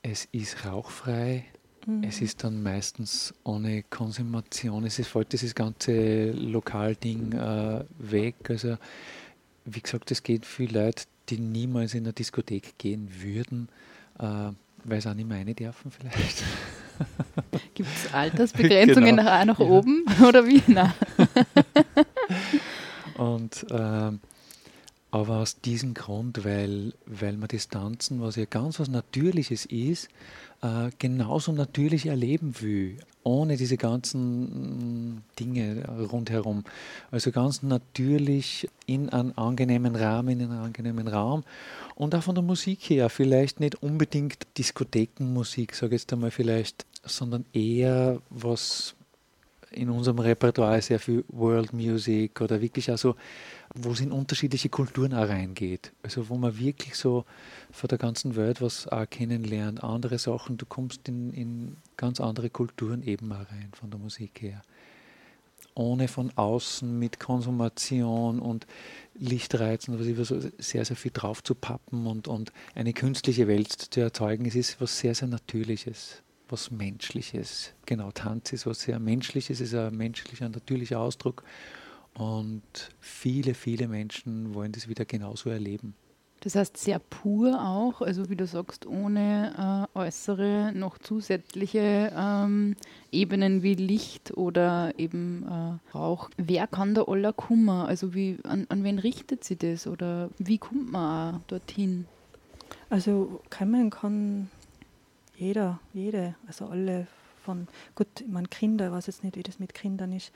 [0.03, 1.47] es ist rauchfrei.
[1.87, 2.05] Mhm.
[2.05, 4.85] Es ist dann meistens ohne Konsumation.
[4.85, 8.37] Es fällt dieses ganze Lokalding äh, weg.
[8.49, 8.77] Also,
[9.65, 13.69] wie gesagt, es geht für Leute, die niemals in eine Diskothek gehen würden,
[14.19, 14.51] äh,
[14.85, 16.43] weil sie auch nicht meine dürfen, vielleicht.
[17.75, 19.25] Gibt es Altersbegrenzungen genau.
[19.25, 19.67] nach, nach ja.
[19.67, 20.63] oben oder wie?
[20.67, 20.93] Nein.
[23.17, 24.13] Und äh,
[25.13, 30.09] aber aus diesem Grund, weil, weil man das Tanzen, was ja ganz was Natürliches ist,
[30.63, 32.99] äh, genauso natürlich erleben will.
[33.25, 36.65] ohne diese ganzen mm, Dinge rundherum.
[37.11, 41.45] Also ganz natürlich in einem angenehmen Rahmen, in einem angenehmen Raum.
[41.95, 46.85] Und auch von der Musik her, vielleicht nicht unbedingt Diskothekenmusik, sage ich jetzt einmal vielleicht,
[47.05, 48.97] sondern eher was
[49.71, 53.17] in unserem Repertoire sehr viel World Music oder wirklich also,
[53.75, 55.93] wo es in unterschiedliche Kulturen auch reingeht.
[56.03, 57.25] Also wo man wirklich so
[57.71, 62.51] von der ganzen Welt was auch kennenlernt, andere Sachen, du kommst in, in ganz andere
[62.51, 64.63] Kulturen eben auch rein von der Musik her.
[65.75, 68.67] Ohne von außen mit Konsumation und
[69.15, 73.73] Lichtreizen, was ich so sehr, sehr viel drauf zu pappen und, und eine künstliche Welt
[73.73, 74.45] zu erzeugen.
[74.45, 77.73] Es ist was sehr, sehr Natürliches was Menschliches.
[77.87, 81.45] Genau, Tanz ist was sehr Menschliches, ist ein menschlicher, natürlicher Ausdruck.
[82.15, 82.63] Und
[83.01, 85.95] viele, viele Menschen wollen das wieder genauso erleben.
[86.41, 92.75] Das heißt sehr pur auch, also wie du sagst, ohne äh, äußere noch zusätzliche ähm,
[93.13, 96.31] Ebenen wie Licht oder eben äh, Rauch.
[96.37, 97.87] Wer kann da aller Kummer?
[97.87, 102.07] Also wie, an, an wen richtet sich das oder wie kommt man auch dorthin?
[102.91, 104.51] Also Kommen kann
[105.37, 107.07] jeder, jede, also alle
[107.45, 110.33] von, gut, ich meine Kinder, ich weiß jetzt nicht, wie das mit Kindern ist,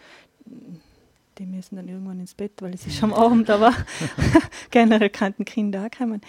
[1.38, 3.72] die müssen dann irgendwann ins Bett, weil es ist am Abend, aber
[4.70, 6.20] generell könnten Kinder auch kommen.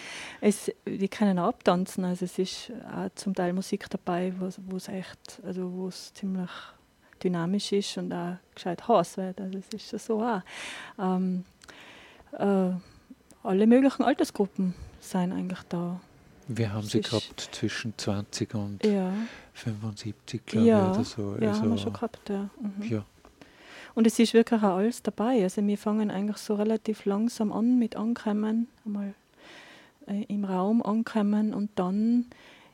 [0.42, 4.88] Es, die können auch abtanzen, also es ist auch zum Teil Musik dabei, wo es
[4.88, 6.52] echt, also wo es ziemlich
[7.24, 10.42] dynamisch ist und auch gescheit heiß wird, also es ist so auch.
[11.00, 11.46] Ähm,
[12.34, 12.72] äh,
[13.44, 16.00] alle möglichen Altersgruppen sind eigentlich da.
[16.50, 19.12] Wir haben sie gehabt zwischen 20 und ja.
[19.54, 20.92] 75, glaube ja.
[20.92, 21.38] ich, oder so.
[21.40, 22.50] Ja, also, haben wir schon gehabt, ja.
[22.60, 22.84] Mhm.
[22.84, 23.06] ja.
[23.96, 25.44] Und es ist wirklich auch alles dabei.
[25.44, 29.14] Also wir fangen eigentlich so relativ langsam an mit Ankommen, einmal
[30.08, 32.28] äh, im Raum ankommen und dann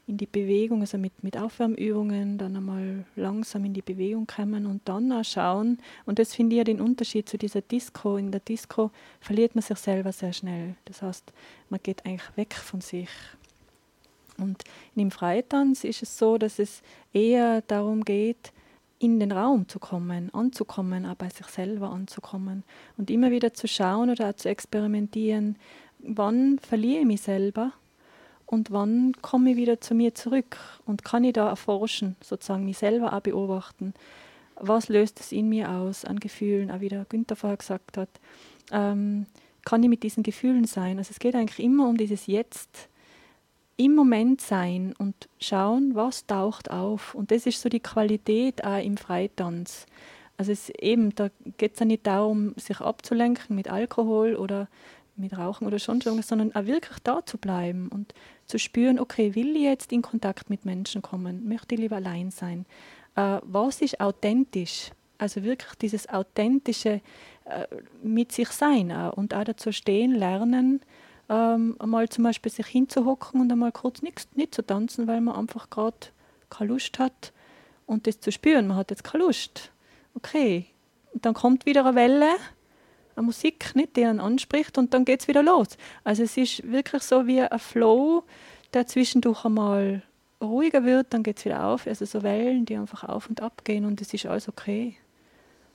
[0.06, 4.82] in die Bewegung, also mit, mit Aufwärmübungen, dann einmal langsam in die Bewegung kommen und
[4.86, 5.78] dann auch schauen.
[6.06, 8.17] Und das finde ich ja den Unterschied zu dieser Disco.
[8.17, 10.76] In der Disco verliert man sich selber sehr schnell.
[10.86, 11.32] Das heißt,
[11.69, 13.10] man geht eigentlich weg von sich.
[14.38, 14.63] Und
[14.95, 16.82] im Freitanz ist es so, dass es
[17.13, 18.52] eher darum geht,
[19.04, 22.63] in den Raum zu kommen, anzukommen, auch bei sich selber anzukommen
[22.98, 25.58] und immer wieder zu schauen oder auch zu experimentieren,
[26.00, 27.74] wann verliere ich mich selber
[28.46, 32.78] und wann komme ich wieder zu mir zurück und kann ich da erforschen, sozusagen mich
[32.78, 33.94] selber auch beobachten.
[34.56, 38.10] Was löst es in mir aus an Gefühlen, auch wie der Günther vorher gesagt hat.
[38.72, 39.26] Ähm,
[39.66, 40.98] kann ich mit diesen Gefühlen sein?
[40.98, 42.89] Also es geht eigentlich immer um dieses Jetzt
[43.77, 47.15] im Moment sein und schauen, was taucht auf.
[47.15, 49.86] Und das ist so die Qualität auch im Freitanz.
[50.38, 54.67] Also es eben, da geht es ja nicht darum, sich abzulenken mit Alkohol oder
[55.15, 58.13] mit Rauchen oder schon irgendwas, sondern auch wirklich da zu bleiben und
[58.47, 61.47] zu spüren, okay, will ich jetzt in Kontakt mit Menschen kommen?
[61.47, 62.65] Möchte ich lieber allein sein?
[63.15, 64.89] Äh, was ist authentisch?
[65.19, 67.01] Also wirklich dieses authentische
[67.45, 67.67] äh,
[68.01, 70.81] mit sich sein auch und auch dazu stehen, lernen,
[71.29, 75.36] ähm, einmal zum Beispiel sich hinzuhocken und einmal kurz nicht, nicht zu tanzen, weil man
[75.36, 75.97] einfach gerade
[76.49, 77.33] keine Lust hat
[77.86, 79.71] und das zu spüren, man hat jetzt keine Lust.
[80.15, 80.67] Okay,
[81.13, 82.36] und dann kommt wieder eine Welle,
[83.15, 85.77] eine Musik, nicht, die einen anspricht und dann geht es wieder los.
[86.03, 88.23] Also es ist wirklich so wie ein Flow,
[88.73, 90.01] der zwischendurch einmal
[90.41, 91.88] ruhiger wird, dann geht es wieder auf.
[91.88, 94.97] Also so Wellen, die einfach auf und ab gehen und es ist alles okay.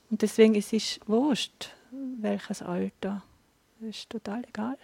[0.09, 3.23] Und deswegen ist es wurscht, welches Alter.
[3.79, 4.77] Das ist total egal.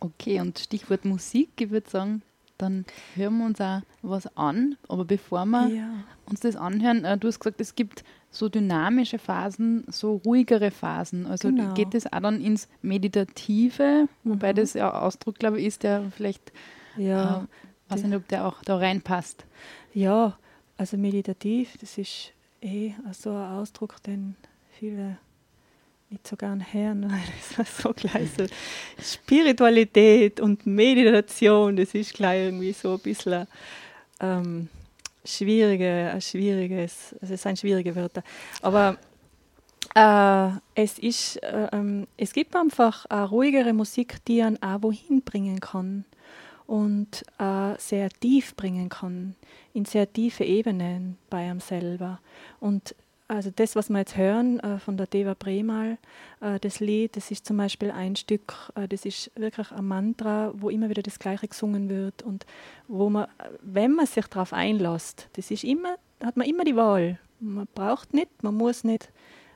[0.00, 2.22] Okay, und Stichwort Musik, ich würde sagen,
[2.58, 4.76] dann hören wir uns auch was an.
[4.88, 5.88] Aber bevor wir ja.
[6.26, 11.26] uns das anhören, äh, du hast gesagt, es gibt so dynamische Phasen, so ruhigere Phasen.
[11.26, 11.74] Also genau.
[11.74, 14.56] geht es auch dann ins Meditative, wobei mhm.
[14.56, 16.52] das ja Ausdruck, glaube ich, ist, der vielleicht,
[16.96, 17.46] ja,
[17.88, 19.44] äh, weiß nicht, ob der auch da reinpasst.
[19.94, 20.38] Ja,
[20.76, 24.36] also meditativ, das ist eh so ein Ausdruck, den
[24.78, 25.18] viele
[26.10, 27.20] nicht so gern hören, weil
[27.56, 28.46] das so gleich so
[29.00, 33.46] Spiritualität und Meditation, das ist gleich irgendwie so ein bisschen
[34.20, 34.68] ähm,
[35.24, 38.22] schwierige, ein schwieriges, also es sind schwierige Wörter.
[38.62, 38.96] Aber
[39.94, 45.22] äh, es ist, äh, ähm, es gibt einfach eine ruhigere Musik, die einen auch wohin
[45.22, 46.04] bringen kann
[46.66, 49.36] und äh, sehr tief bringen kann,
[49.72, 52.20] in sehr tiefe Ebenen bei einem selber.
[52.60, 52.94] Und
[53.28, 55.98] also das, was wir jetzt hören äh, von der Deva Bremal,
[56.40, 60.52] äh, das Lied, das ist zum Beispiel ein Stück, äh, das ist wirklich ein Mantra,
[60.54, 62.46] wo immer wieder das Gleiche gesungen wird und
[62.86, 63.26] wo man,
[63.62, 67.18] wenn man sich darauf einlässt, das ist immer, hat man immer die Wahl.
[67.40, 69.10] Man braucht nicht, man muss nicht,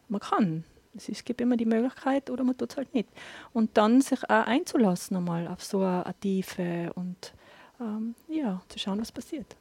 [0.08, 0.64] man kann.
[0.96, 3.08] Es, ist, gibt immer die Möglichkeit oder man tut es halt nicht.
[3.52, 7.32] Und dann sich auch einzulassen einmal auf so eine, Tiefe und
[7.80, 9.56] ähm, ja, zu schauen, was passiert.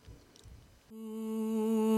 [0.91, 1.88] Um,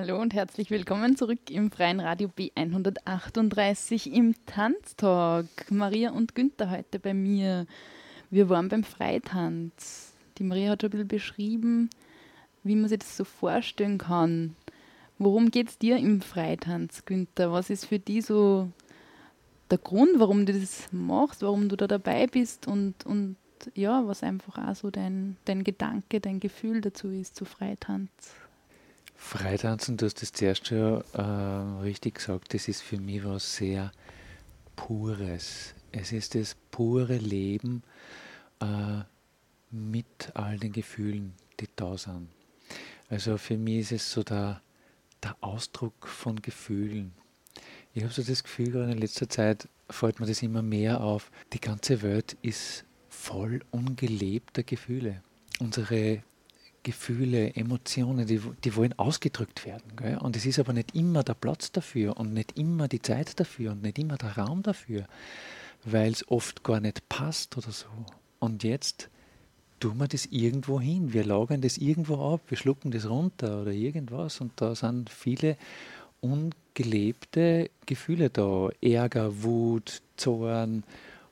[0.00, 5.48] Hallo und herzlich willkommen zurück im Freien Radio B138 im Tanztalk.
[5.70, 7.66] Maria und Günther heute bei mir.
[8.30, 10.14] Wir waren beim Freitanz.
[10.38, 11.90] Die Maria hat schon ein bisschen beschrieben,
[12.62, 14.54] wie man sich das so vorstellen kann.
[15.18, 17.50] Worum geht es dir im Freitanz, Günther?
[17.50, 18.68] Was ist für dich so
[19.68, 23.34] der Grund, warum du das machst, warum du da dabei bist und, und
[23.74, 28.08] ja, was einfach auch so dein, dein Gedanke, dein Gefühl dazu ist zu Freitanz?
[29.20, 33.92] Freitanzen, du hast das zuerst schon äh, richtig gesagt, das ist für mich was sehr
[34.74, 35.74] Pures.
[35.92, 37.82] Es ist das pure Leben
[38.60, 39.02] äh,
[39.70, 42.28] mit all den Gefühlen, die da sind.
[43.10, 44.62] Also für mich ist es so der,
[45.22, 47.12] der Ausdruck von Gefühlen.
[47.92, 51.30] Ich habe so das Gefühl, gerade in letzter Zeit fällt mir das immer mehr auf.
[51.52, 55.22] Die ganze Welt ist voll ungelebter Gefühle.
[55.58, 56.22] Unsere
[56.82, 59.96] Gefühle, Emotionen, die, die wollen ausgedrückt werden.
[59.96, 60.18] Gell?
[60.18, 63.72] Und es ist aber nicht immer der Platz dafür und nicht immer die Zeit dafür
[63.72, 65.06] und nicht immer der Raum dafür,
[65.84, 67.86] weil es oft gar nicht passt oder so.
[68.38, 69.10] Und jetzt
[69.80, 71.12] tun wir das irgendwo hin.
[71.12, 74.40] Wir lagern das irgendwo ab, wir schlucken das runter oder irgendwas.
[74.40, 75.56] Und da sind viele
[76.20, 78.70] ungelebte Gefühle da.
[78.80, 80.84] Ärger, Wut, Zorn,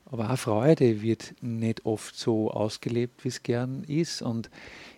[0.07, 4.23] aber auch Freude wird nicht oft so ausgelebt, wie es gern ist.
[4.23, 4.51] Und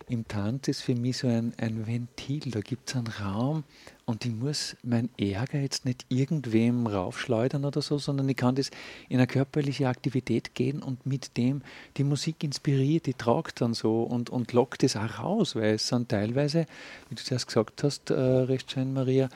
[0.09, 3.63] im Tanz ist für mich so ein, ein Ventil, da gibt es einen Raum
[4.05, 8.71] und ich muss mein Ärger jetzt nicht irgendwem raufschleudern oder so, sondern ich kann das
[9.07, 11.61] in eine körperliche Aktivität gehen und mit dem
[11.97, 15.87] die Musik inspiriert, die tragt dann so und, und lockt es auch raus, weil es
[15.87, 16.65] sind teilweise,
[17.09, 19.29] wie du zuerst gesagt hast, äh, recht schön, Maria,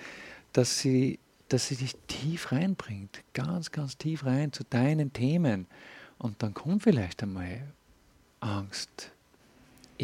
[0.54, 1.20] dass sie,
[1.50, 5.68] dass sie dich tief reinbringt, ganz, ganz tief rein zu deinen Themen.
[6.18, 7.74] Und dann kommt vielleicht einmal
[8.40, 9.12] Angst,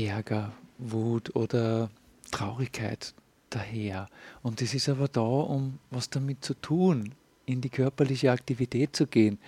[0.08, 1.89] Ärger, Wut oder
[2.32, 3.14] Traurigkeit
[3.50, 4.08] daher.
[4.41, 9.08] Und es ist aber da, um was damit zu tun, in die körperliche Aktivität zu
[9.08, 9.39] gehen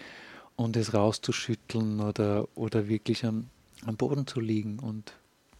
[0.56, 3.47] und es rauszuschütteln oder, oder wirklich am,
[3.86, 5.14] am Boden zu liegen und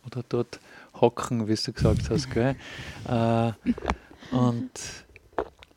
[0.06, 0.60] oder dort
[1.00, 2.32] hocken, wie du gesagt hast.
[2.32, 2.56] Gell?
[3.08, 3.52] äh,
[4.32, 4.72] und,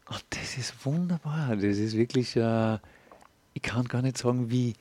[0.07, 1.57] und das ist wunderbar.
[1.57, 2.79] Das ist wirklich, äh,
[3.53, 4.75] ich kann gar nicht sagen, wie,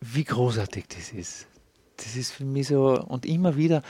[0.00, 1.46] wie großartig das ist.
[1.96, 3.82] Das ist für mich so, und immer wieder,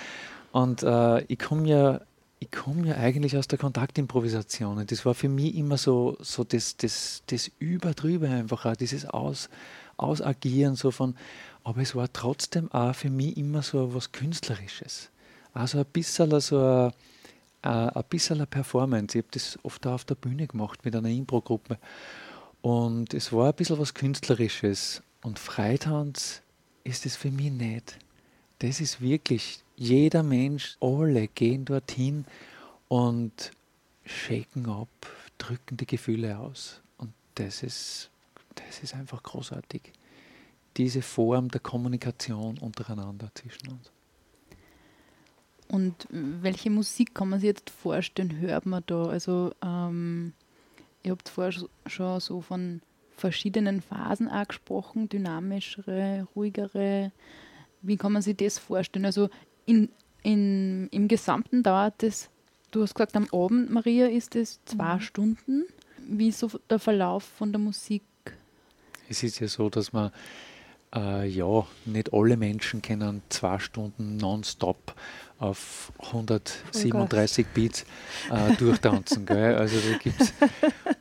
[0.52, 2.00] und äh, ich komme ja
[2.44, 6.44] ich komme ja eigentlich aus der Kontaktimprovisation und das war für mich immer so, so
[6.44, 9.48] das, das, das Überdrüber einfach, auch dieses Aus,
[9.96, 11.16] Ausagieren so von,
[11.62, 15.10] aber es war trotzdem auch für mich immer so was Künstlerisches.
[15.54, 16.90] Also ein bisschen so
[17.62, 19.16] ein, ein bisschen eine Performance.
[19.16, 21.78] Ich habe das oft auch auf der Bühne gemacht mit einer Impro-Gruppe.
[22.60, 25.02] Und es war ein bisschen was Künstlerisches.
[25.22, 26.42] Und Freitanz
[26.84, 27.98] ist es für mich nicht.
[28.60, 32.24] Das ist wirklich jeder Mensch, alle gehen dorthin
[32.88, 33.50] und
[34.04, 34.88] shaken ab,
[35.38, 36.80] drücken die Gefühle aus.
[36.98, 38.10] Und das ist,
[38.54, 39.82] das ist einfach großartig.
[40.76, 43.90] Diese Form der Kommunikation untereinander zwischen uns.
[45.68, 49.06] Und welche Musik kann man sich jetzt vorstellen, hört man da?
[49.06, 50.34] Also, ähm,
[51.02, 51.52] ihr habt vorher
[51.86, 52.80] schon so von
[53.16, 57.12] verschiedenen Phasen auch gesprochen, dynamischere, ruhigere.
[57.82, 59.04] Wie kann man sich das vorstellen?
[59.04, 59.28] Also,
[59.66, 59.88] in,
[60.22, 62.30] in, im Gesamten dauert es,
[62.70, 65.00] du hast gesagt, am Abend, Maria, ist es zwei mhm.
[65.00, 65.64] Stunden.
[66.06, 68.02] Wie ist so der Verlauf von der Musik?
[69.08, 70.10] Es ist ja so, dass man
[70.94, 74.94] äh, ja, nicht alle Menschen können zwei Stunden nonstop
[75.44, 77.84] auf 137 oh Beats
[78.30, 79.26] äh, durchtanzen.
[79.26, 79.56] gell?
[79.56, 80.32] Also da gibt's,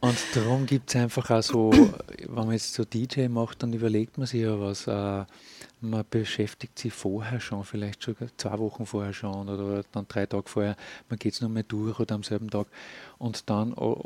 [0.02, 4.18] und darum gibt es einfach auch so, wenn man jetzt so DJ macht, dann überlegt
[4.18, 4.88] man sich ja was.
[4.88, 5.26] Äh,
[5.84, 10.48] man beschäftigt sich vorher schon, vielleicht schon zwei Wochen vorher schon oder dann drei Tage
[10.48, 10.78] vorher,
[11.10, 12.68] man geht es nur mehr durch oder am selben Tag
[13.18, 14.02] und dann, oh,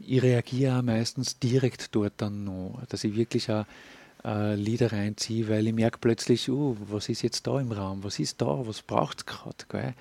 [0.00, 3.64] ich reagiere auch meistens direkt dort dann noch, dass ich wirklich auch
[4.24, 8.18] äh, Lieder reinziehe, weil ich merke plötzlich, uh, was ist jetzt da im Raum, was
[8.18, 9.94] ist da, was braucht es gerade.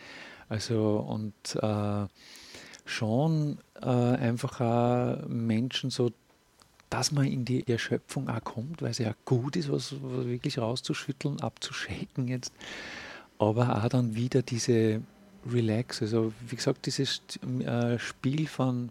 [0.49, 2.07] Also und äh,
[2.85, 6.11] schon äh, einfach auch Menschen so
[6.91, 10.59] dass man in die Erschöpfung auch kommt, weil es ja gut ist, was, was wirklich
[10.59, 12.51] rauszuschütteln, abzuschaken jetzt.
[13.39, 15.01] Aber auch dann wieder diese
[15.49, 17.21] Relax, also wie gesagt, dieses
[17.65, 18.89] äh, Spiel von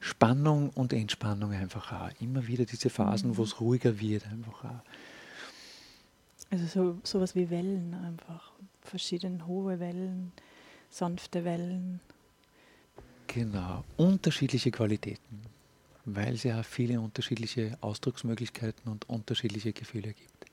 [0.00, 2.10] Spannung und Entspannung einfach auch.
[2.20, 3.36] Immer wieder diese Phasen, mhm.
[3.36, 4.80] wo es ruhiger wird, einfach auch.
[6.50, 8.52] Also so sowas wie Wellen einfach.
[8.80, 10.32] Verschiedene hohe Wellen,
[10.88, 12.00] sanfte Wellen.
[13.26, 15.42] Genau, unterschiedliche Qualitäten
[16.14, 20.46] weil es ja viele unterschiedliche Ausdrucksmöglichkeiten und unterschiedliche Gefühle gibt.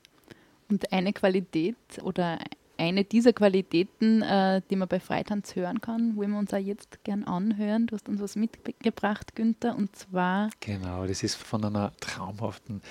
[0.70, 2.39] Und eine Qualität oder
[2.78, 7.03] eine dieser Qualitäten, äh, die man bei Freitanz hören kann, wollen wir uns auch jetzt
[7.03, 7.88] gern anhören.
[7.88, 10.49] Du hast uns was mitgebracht, Günther, und zwar.
[10.59, 12.82] Genau, das ist von einer traumhaften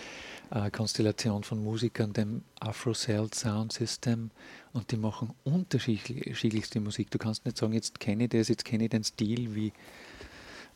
[0.50, 4.30] äh, Konstellation von Musikern, dem Afro-Cell Sound System,
[4.72, 7.10] und die machen unterschiedlichste Musik.
[7.10, 9.72] Du kannst nicht sagen, jetzt kenne ich das, jetzt kenne ich den Stil, wie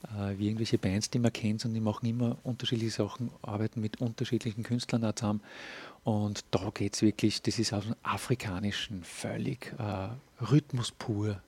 [0.05, 4.01] äh, wie irgendwelche Bands, die man kennt und die machen immer unterschiedliche Sachen, arbeiten mit
[4.01, 5.41] unterschiedlichen Künstlern auch zusammen.
[6.09, 10.09] Und da geht es wirklich, das ist aus dem Afrikanischen völlig äh,
[10.43, 11.43] Rhythmus pur.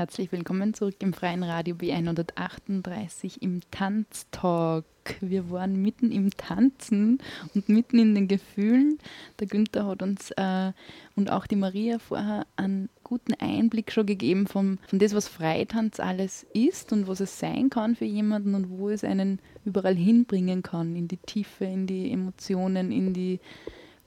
[0.00, 4.86] Herzlich willkommen zurück im freien Radio B138 im Tanztalk.
[5.20, 7.18] Wir waren mitten im Tanzen
[7.54, 8.98] und mitten in den Gefühlen.
[9.38, 10.72] Der Günther hat uns äh,
[11.16, 16.00] und auch die Maria vorher einen guten Einblick schon gegeben von, von das, was Freitanz
[16.00, 20.62] alles ist und was es sein kann für jemanden und wo es einen überall hinbringen
[20.62, 23.38] kann, in die Tiefe, in die Emotionen, in die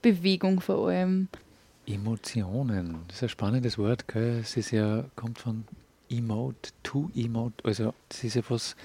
[0.02, 1.28] Bewegung vor allem.
[1.86, 4.40] Emotionen, das ist ein spannendes Wort, gell?
[4.40, 5.64] Es ist ja, kommt von
[6.16, 8.76] Emote, to Emote, also das ist ja was,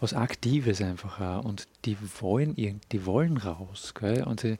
[0.00, 1.44] was Aktives einfach auch.
[1.44, 4.22] Und die wollen, die wollen raus, gell?
[4.24, 4.58] Und sie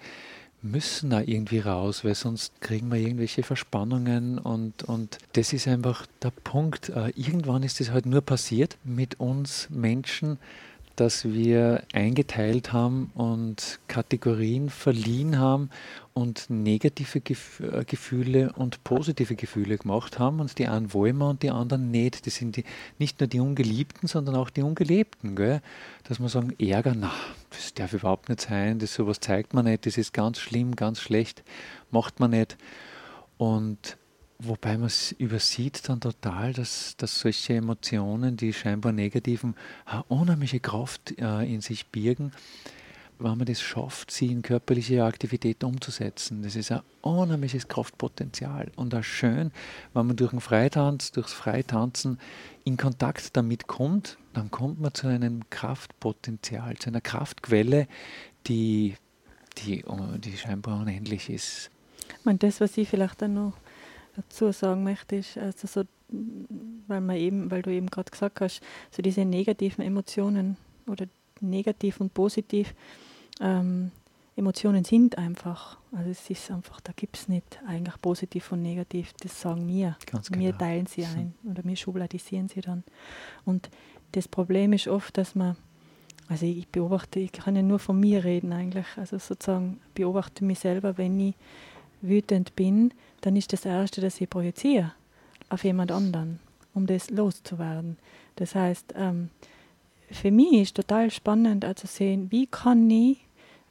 [0.62, 6.06] müssen da irgendwie raus, weil sonst kriegen wir irgendwelche Verspannungen und, und das ist einfach
[6.22, 6.88] der Punkt.
[6.88, 10.38] Äh, irgendwann ist das halt nur passiert mit uns Menschen,
[10.96, 15.70] dass wir eingeteilt haben und Kategorien verliehen haben
[16.14, 20.40] und negative äh, Gefühle und positive Gefühle gemacht haben.
[20.40, 22.26] Und die einen wollen wir und die anderen nicht.
[22.26, 22.64] Das sind die,
[22.98, 25.36] nicht nur die Ungeliebten, sondern auch die Ungelebten.
[25.36, 25.60] Gell?
[26.04, 27.12] Dass man sagen, Ärger, na,
[27.50, 31.00] das darf überhaupt nicht sein, das sowas zeigt man nicht, das ist ganz schlimm, ganz
[31.00, 31.42] schlecht,
[31.90, 32.56] macht man nicht.
[33.36, 33.98] Und
[34.38, 39.54] Wobei man übersieht dann total, dass, dass solche Emotionen, die scheinbar negativen,
[40.08, 42.32] unheimliche Kraft äh, in sich birgen,
[43.18, 46.42] wenn man das schafft, sie in körperliche Aktivität umzusetzen.
[46.42, 49.52] Das ist ein unheimliches Kraftpotenzial und auch schön,
[49.94, 52.18] wenn man durch den Freitanz, durchs Freitanzen
[52.64, 57.88] in Kontakt damit kommt, dann kommt man zu einem Kraftpotenzial, zu einer Kraftquelle,
[58.46, 58.96] die,
[59.58, 59.82] die,
[60.18, 61.70] die scheinbar unendlich ist.
[62.18, 63.54] Ich meine, das, was ich vielleicht dann noch
[64.16, 65.82] dazu sagen möchte, ist, also so,
[66.86, 68.60] weil, man eben, weil du eben gerade gesagt hast,
[68.90, 70.56] so diese negativen Emotionen
[70.86, 71.06] oder
[71.40, 72.74] negativ und positiv,
[73.40, 73.90] ähm,
[74.36, 75.78] Emotionen sind einfach.
[75.92, 79.96] Also es ist einfach, da gibt es nicht eigentlich positiv und negativ, das sagen wir.
[80.04, 80.44] Ganz genau.
[80.44, 82.84] Wir teilen sie ein oder wir schubladisieren sie dann.
[83.46, 83.70] Und
[84.12, 85.56] das Problem ist oft, dass man,
[86.28, 90.58] also ich beobachte, ich kann ja nur von mir reden eigentlich, also sozusagen beobachte mich
[90.58, 91.34] selber, wenn ich
[92.00, 94.92] wütend bin, dann ist das Erste, dass ich projiziere
[95.48, 96.40] auf jemand anderen,
[96.74, 97.98] um das loszuwerden.
[98.36, 99.30] Das heißt, ähm,
[100.10, 103.18] für mich ist total spannend also sehen, wie kann ich,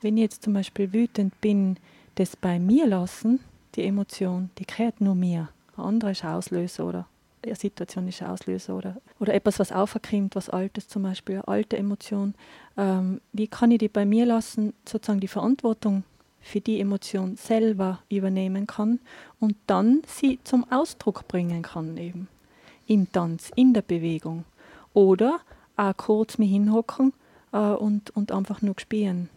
[0.01, 1.78] wenn ich jetzt zum Beispiel wütend bin,
[2.15, 3.39] das bei mir lassen,
[3.76, 5.49] die Emotion, die gehört nur mir.
[5.78, 7.07] Ein anderer ist Auslöser oder
[7.43, 11.78] eine Situation ist Auslöser oder, oder etwas, was auferkrimmt, was Altes zum Beispiel, eine alte
[11.78, 12.34] Emotion.
[12.78, 16.03] Ähm, wie kann ich die bei mir lassen, sozusagen die Verantwortung
[16.46, 19.00] für die Emotion selber übernehmen kann
[19.39, 22.28] und dann sie zum Ausdruck bringen kann eben
[22.88, 24.46] im Tanz, in der Bewegung.
[24.93, 25.39] Oder
[25.76, 27.14] auch kurz mich hinhocken
[27.52, 29.30] äh, und, und einfach nur spielen.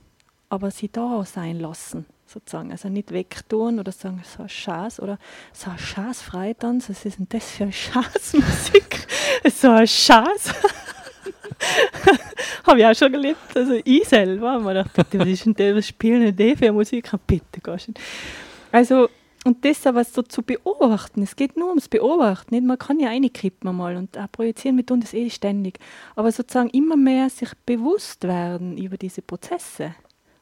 [0.51, 2.73] Aber sie da sein lassen, sozusagen.
[2.73, 5.19] Also nicht wegtun oder sagen, so ein Schaß oder
[5.55, 9.07] so ein Schaß Freitanz, was ist denn das für eine Schaßmusik?
[9.51, 10.55] so ein Schaß.
[12.69, 13.57] habe ich auch schon gelebt.
[13.57, 17.11] Also ich selber mir gedacht, was ist denn das, was spielen denn die für Musik?
[17.27, 17.91] Bitte, gehst
[18.71, 19.09] Also,
[19.45, 22.67] und das aber so zu beobachten, es geht nur ums Beobachten, nicht?
[22.67, 25.79] man kann ja reinkippen mal und auch projizieren, wir tun das eh ständig,
[26.17, 29.95] aber sozusagen immer mehr sich bewusst werden über diese Prozesse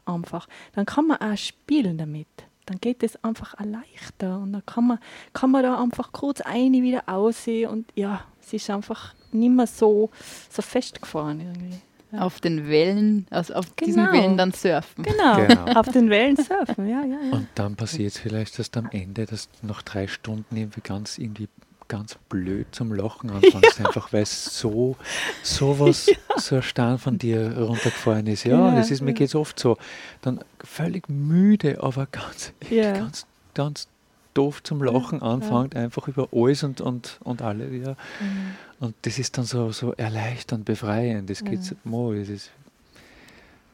[0.07, 2.27] einfach, dann kann man auch spielen damit
[2.67, 4.99] dann geht es einfach leichter und dann kann man,
[5.33, 9.69] kann man da einfach kurz eine wieder aussehen und ja, es ist einfach nicht mehr
[9.69, 10.11] so,
[10.51, 11.79] so festgefahren irgendwie.
[12.19, 13.87] Auf den Wellen, also auf genau.
[13.87, 15.05] diesen Wellen dann surfen.
[15.05, 15.81] Genau, genau.
[15.81, 17.33] auf den Wellen surfen, ja, ja, ja.
[17.33, 21.19] Und dann passiert es vielleicht erst am Ende, dass du nach drei Stunden irgendwie ganz
[21.19, 21.49] irgendwie
[21.89, 23.87] ganz blöd zum Lachen anfängst, ja.
[23.87, 24.97] einfach weil es so
[25.43, 26.17] sowas, ja.
[26.37, 28.45] so ein Stern von dir runtergefallen ist.
[28.45, 29.77] Ja, ja das ist, mir geht es oft so.
[30.23, 33.89] Dann völlig müde, aber ganz, ganz, ganz
[34.37, 35.81] doof zum Lachen anfängt, ja.
[35.83, 37.97] einfach über alles und, und, und alle wieder.
[38.21, 38.55] Mhm.
[38.81, 41.31] Und das ist dann so, so erleichternd, befreiend.
[41.31, 41.91] Das geht mhm.
[41.91, 42.51] so, das ist,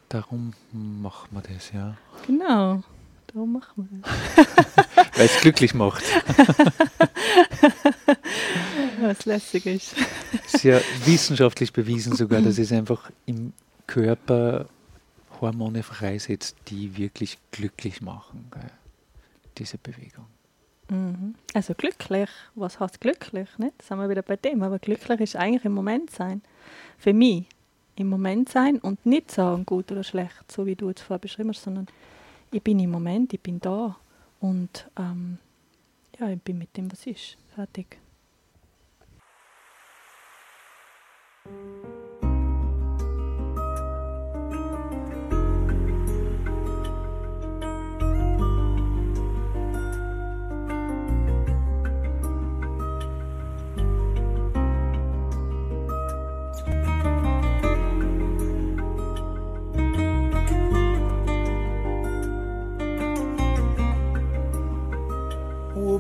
[0.08, 1.96] darum machen wir das, ja.
[2.26, 2.82] Genau,
[3.26, 4.10] darum machen wir das.
[5.16, 6.04] Weil es glücklich macht.
[9.00, 9.96] Was lässig ist.
[10.46, 13.52] Sehr wissenschaftlich bewiesen sogar, dass es einfach im
[13.86, 14.66] Körper
[15.40, 18.70] Hormone freisetzt, die wirklich glücklich machen, gell?
[19.58, 20.26] diese Bewegung.
[20.92, 21.34] Mhm.
[21.54, 23.48] Also glücklich, was heißt glücklich?
[23.56, 23.72] Nicht?
[23.78, 24.62] Das sind wir wieder bei dem.
[24.62, 26.42] Aber glücklich ist eigentlich im Moment sein.
[26.98, 27.46] Für mich
[27.96, 31.48] im Moment sein und nicht sagen, gut oder schlecht, so wie du es vorher beschrieben
[31.48, 31.86] hast, sondern
[32.50, 33.96] ich bin im Moment, ich bin da
[34.40, 35.38] und ähm,
[36.18, 37.38] ja, ich bin mit dem, was ist.
[37.54, 37.98] Fertig.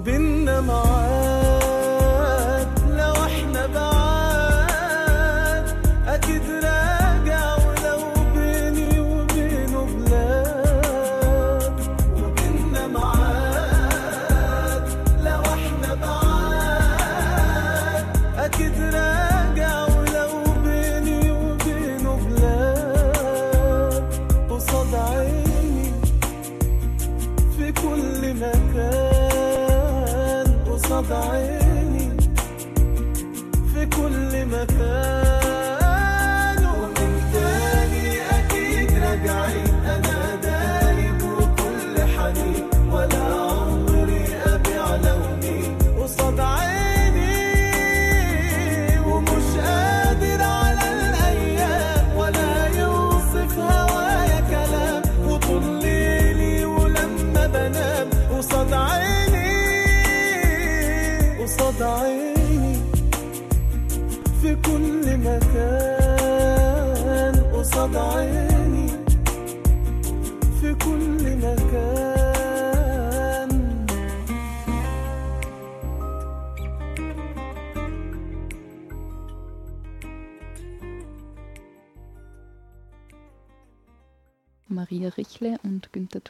[0.02, 1.01] وبيننا معاد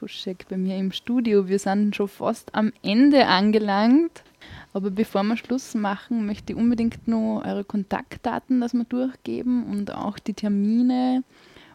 [0.03, 1.47] Tuschek bei mir im Studio.
[1.47, 4.25] Wir sind schon fast am Ende angelangt.
[4.73, 9.95] Aber bevor wir Schluss machen, möchte ich unbedingt noch eure Kontaktdaten, dass wir durchgeben und
[9.95, 11.23] auch die Termine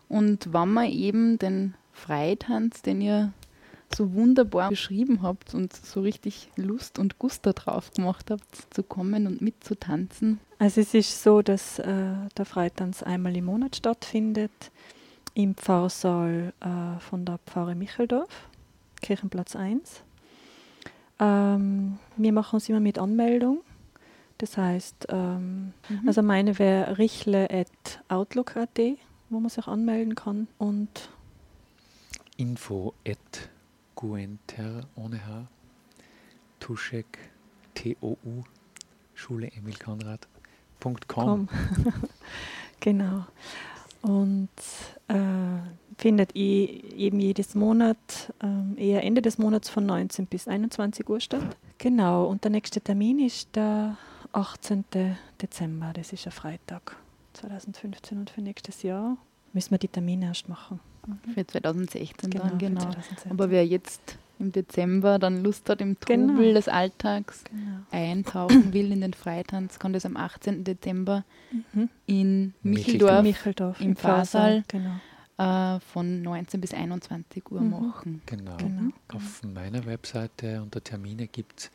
[0.09, 3.31] und wann man eben den Freitanz, den ihr
[3.95, 9.25] so wunderbar beschrieben habt und so richtig Lust und Guster drauf gemacht habt, zu kommen
[9.27, 10.41] und mitzutanzen.
[10.59, 14.51] Also es ist so, dass äh, der Freitanz einmal im Monat stattfindet
[15.37, 18.49] im Pfarrsaal äh, von der Pfarre Micheldorf,
[19.01, 20.01] Kirchenplatz 1.
[21.19, 23.59] Ähm, wir machen es immer mit Anmeldung.
[24.39, 26.07] Das heißt, ähm, mhm.
[26.07, 28.79] also meine wäre richle.outlook.at,
[29.29, 30.47] wo man sich anmelden kann.
[30.57, 31.09] Und
[32.37, 33.51] info at
[33.93, 35.45] guenter ohne H,
[36.59, 37.19] Tuschek,
[37.75, 38.43] T-O-U,
[39.13, 41.47] Schule Emil Konrad.com.
[42.79, 43.27] genau.
[44.01, 44.49] Und
[45.07, 45.15] äh,
[45.97, 47.97] findet eben jedes Monat,
[48.41, 51.57] äh, eher Ende des Monats von 19 bis 21 Uhr statt.
[51.77, 53.97] Genau, und der nächste Termin ist der
[54.33, 54.85] 18.
[55.41, 56.95] Dezember, das ist ein Freitag
[57.33, 59.17] 2015 und für nächstes Jahr
[59.53, 60.79] müssen wir die Termine erst machen.
[61.33, 62.81] Für 2016 genau, dann, genau.
[62.81, 63.31] 2016.
[63.31, 66.53] Aber wer jetzt im Dezember dann Lust hat, im Trubel genau.
[66.53, 67.79] des Alltags genau.
[67.91, 70.63] eintauchen will in den Freitanz, kann das am 18.
[70.63, 71.89] Dezember mhm.
[72.05, 74.95] in Micheldorf, Micheldorf im Fahrsaal genau.
[75.37, 77.69] äh, von 19 bis 21 Uhr mhm.
[77.69, 78.21] machen.
[78.25, 78.57] Genau.
[78.57, 78.91] genau.
[79.13, 81.71] Auf meiner Webseite unter Termine gibt es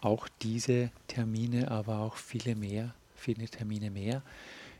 [0.00, 4.22] auch diese Termine, aber auch viele mehr, viele Termine mehr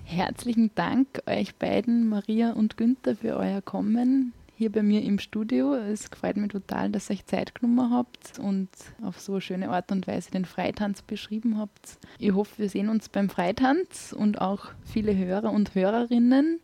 [0.04, 5.76] Herzlichen Dank euch beiden, Maria und Günther, für euer Kommen hier bei mir im Studio.
[5.76, 8.70] Es freut mich total, dass ihr euch Zeit genommen habt und
[9.04, 11.98] auf so eine schöne Art und Weise den Freitanz beschrieben habt.
[12.18, 16.60] Ich hoffe, wir sehen uns beim Freitanz und auch viele Hörer und Hörerinnen,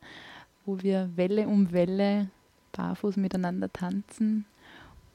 [0.66, 2.30] wo wir Welle um Welle
[2.78, 4.46] barfuß miteinander tanzen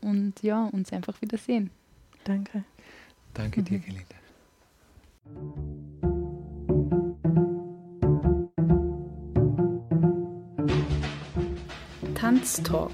[0.00, 1.70] und ja, uns einfach wieder sehen.
[2.24, 2.64] Danke.
[3.34, 3.64] Danke mhm.
[3.64, 4.04] dir, Gelinde.
[12.14, 12.90] Tanztalk.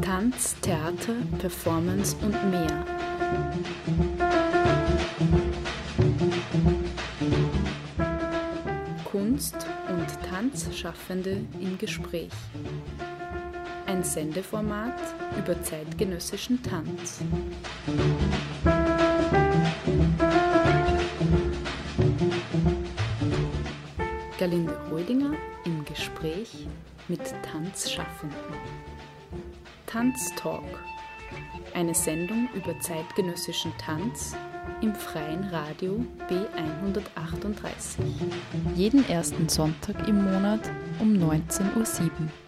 [0.00, 2.84] Tanz, Theater, Performance und mehr.
[9.04, 12.32] Kunst und Tanzschaffende im Gespräch
[13.88, 15.00] ein Sendeformat
[15.38, 17.22] über zeitgenössischen Tanz.
[24.38, 25.32] Galinde Rödinger
[25.64, 26.66] im Gespräch
[27.08, 28.36] mit Tanzschaffenden.
[29.86, 30.62] Tanztalk,
[31.74, 34.36] eine Sendung über zeitgenössischen Tanz
[34.82, 38.00] im freien Radio B138.
[38.76, 40.70] Jeden ersten Sonntag im Monat
[41.00, 42.47] um 19.07 Uhr.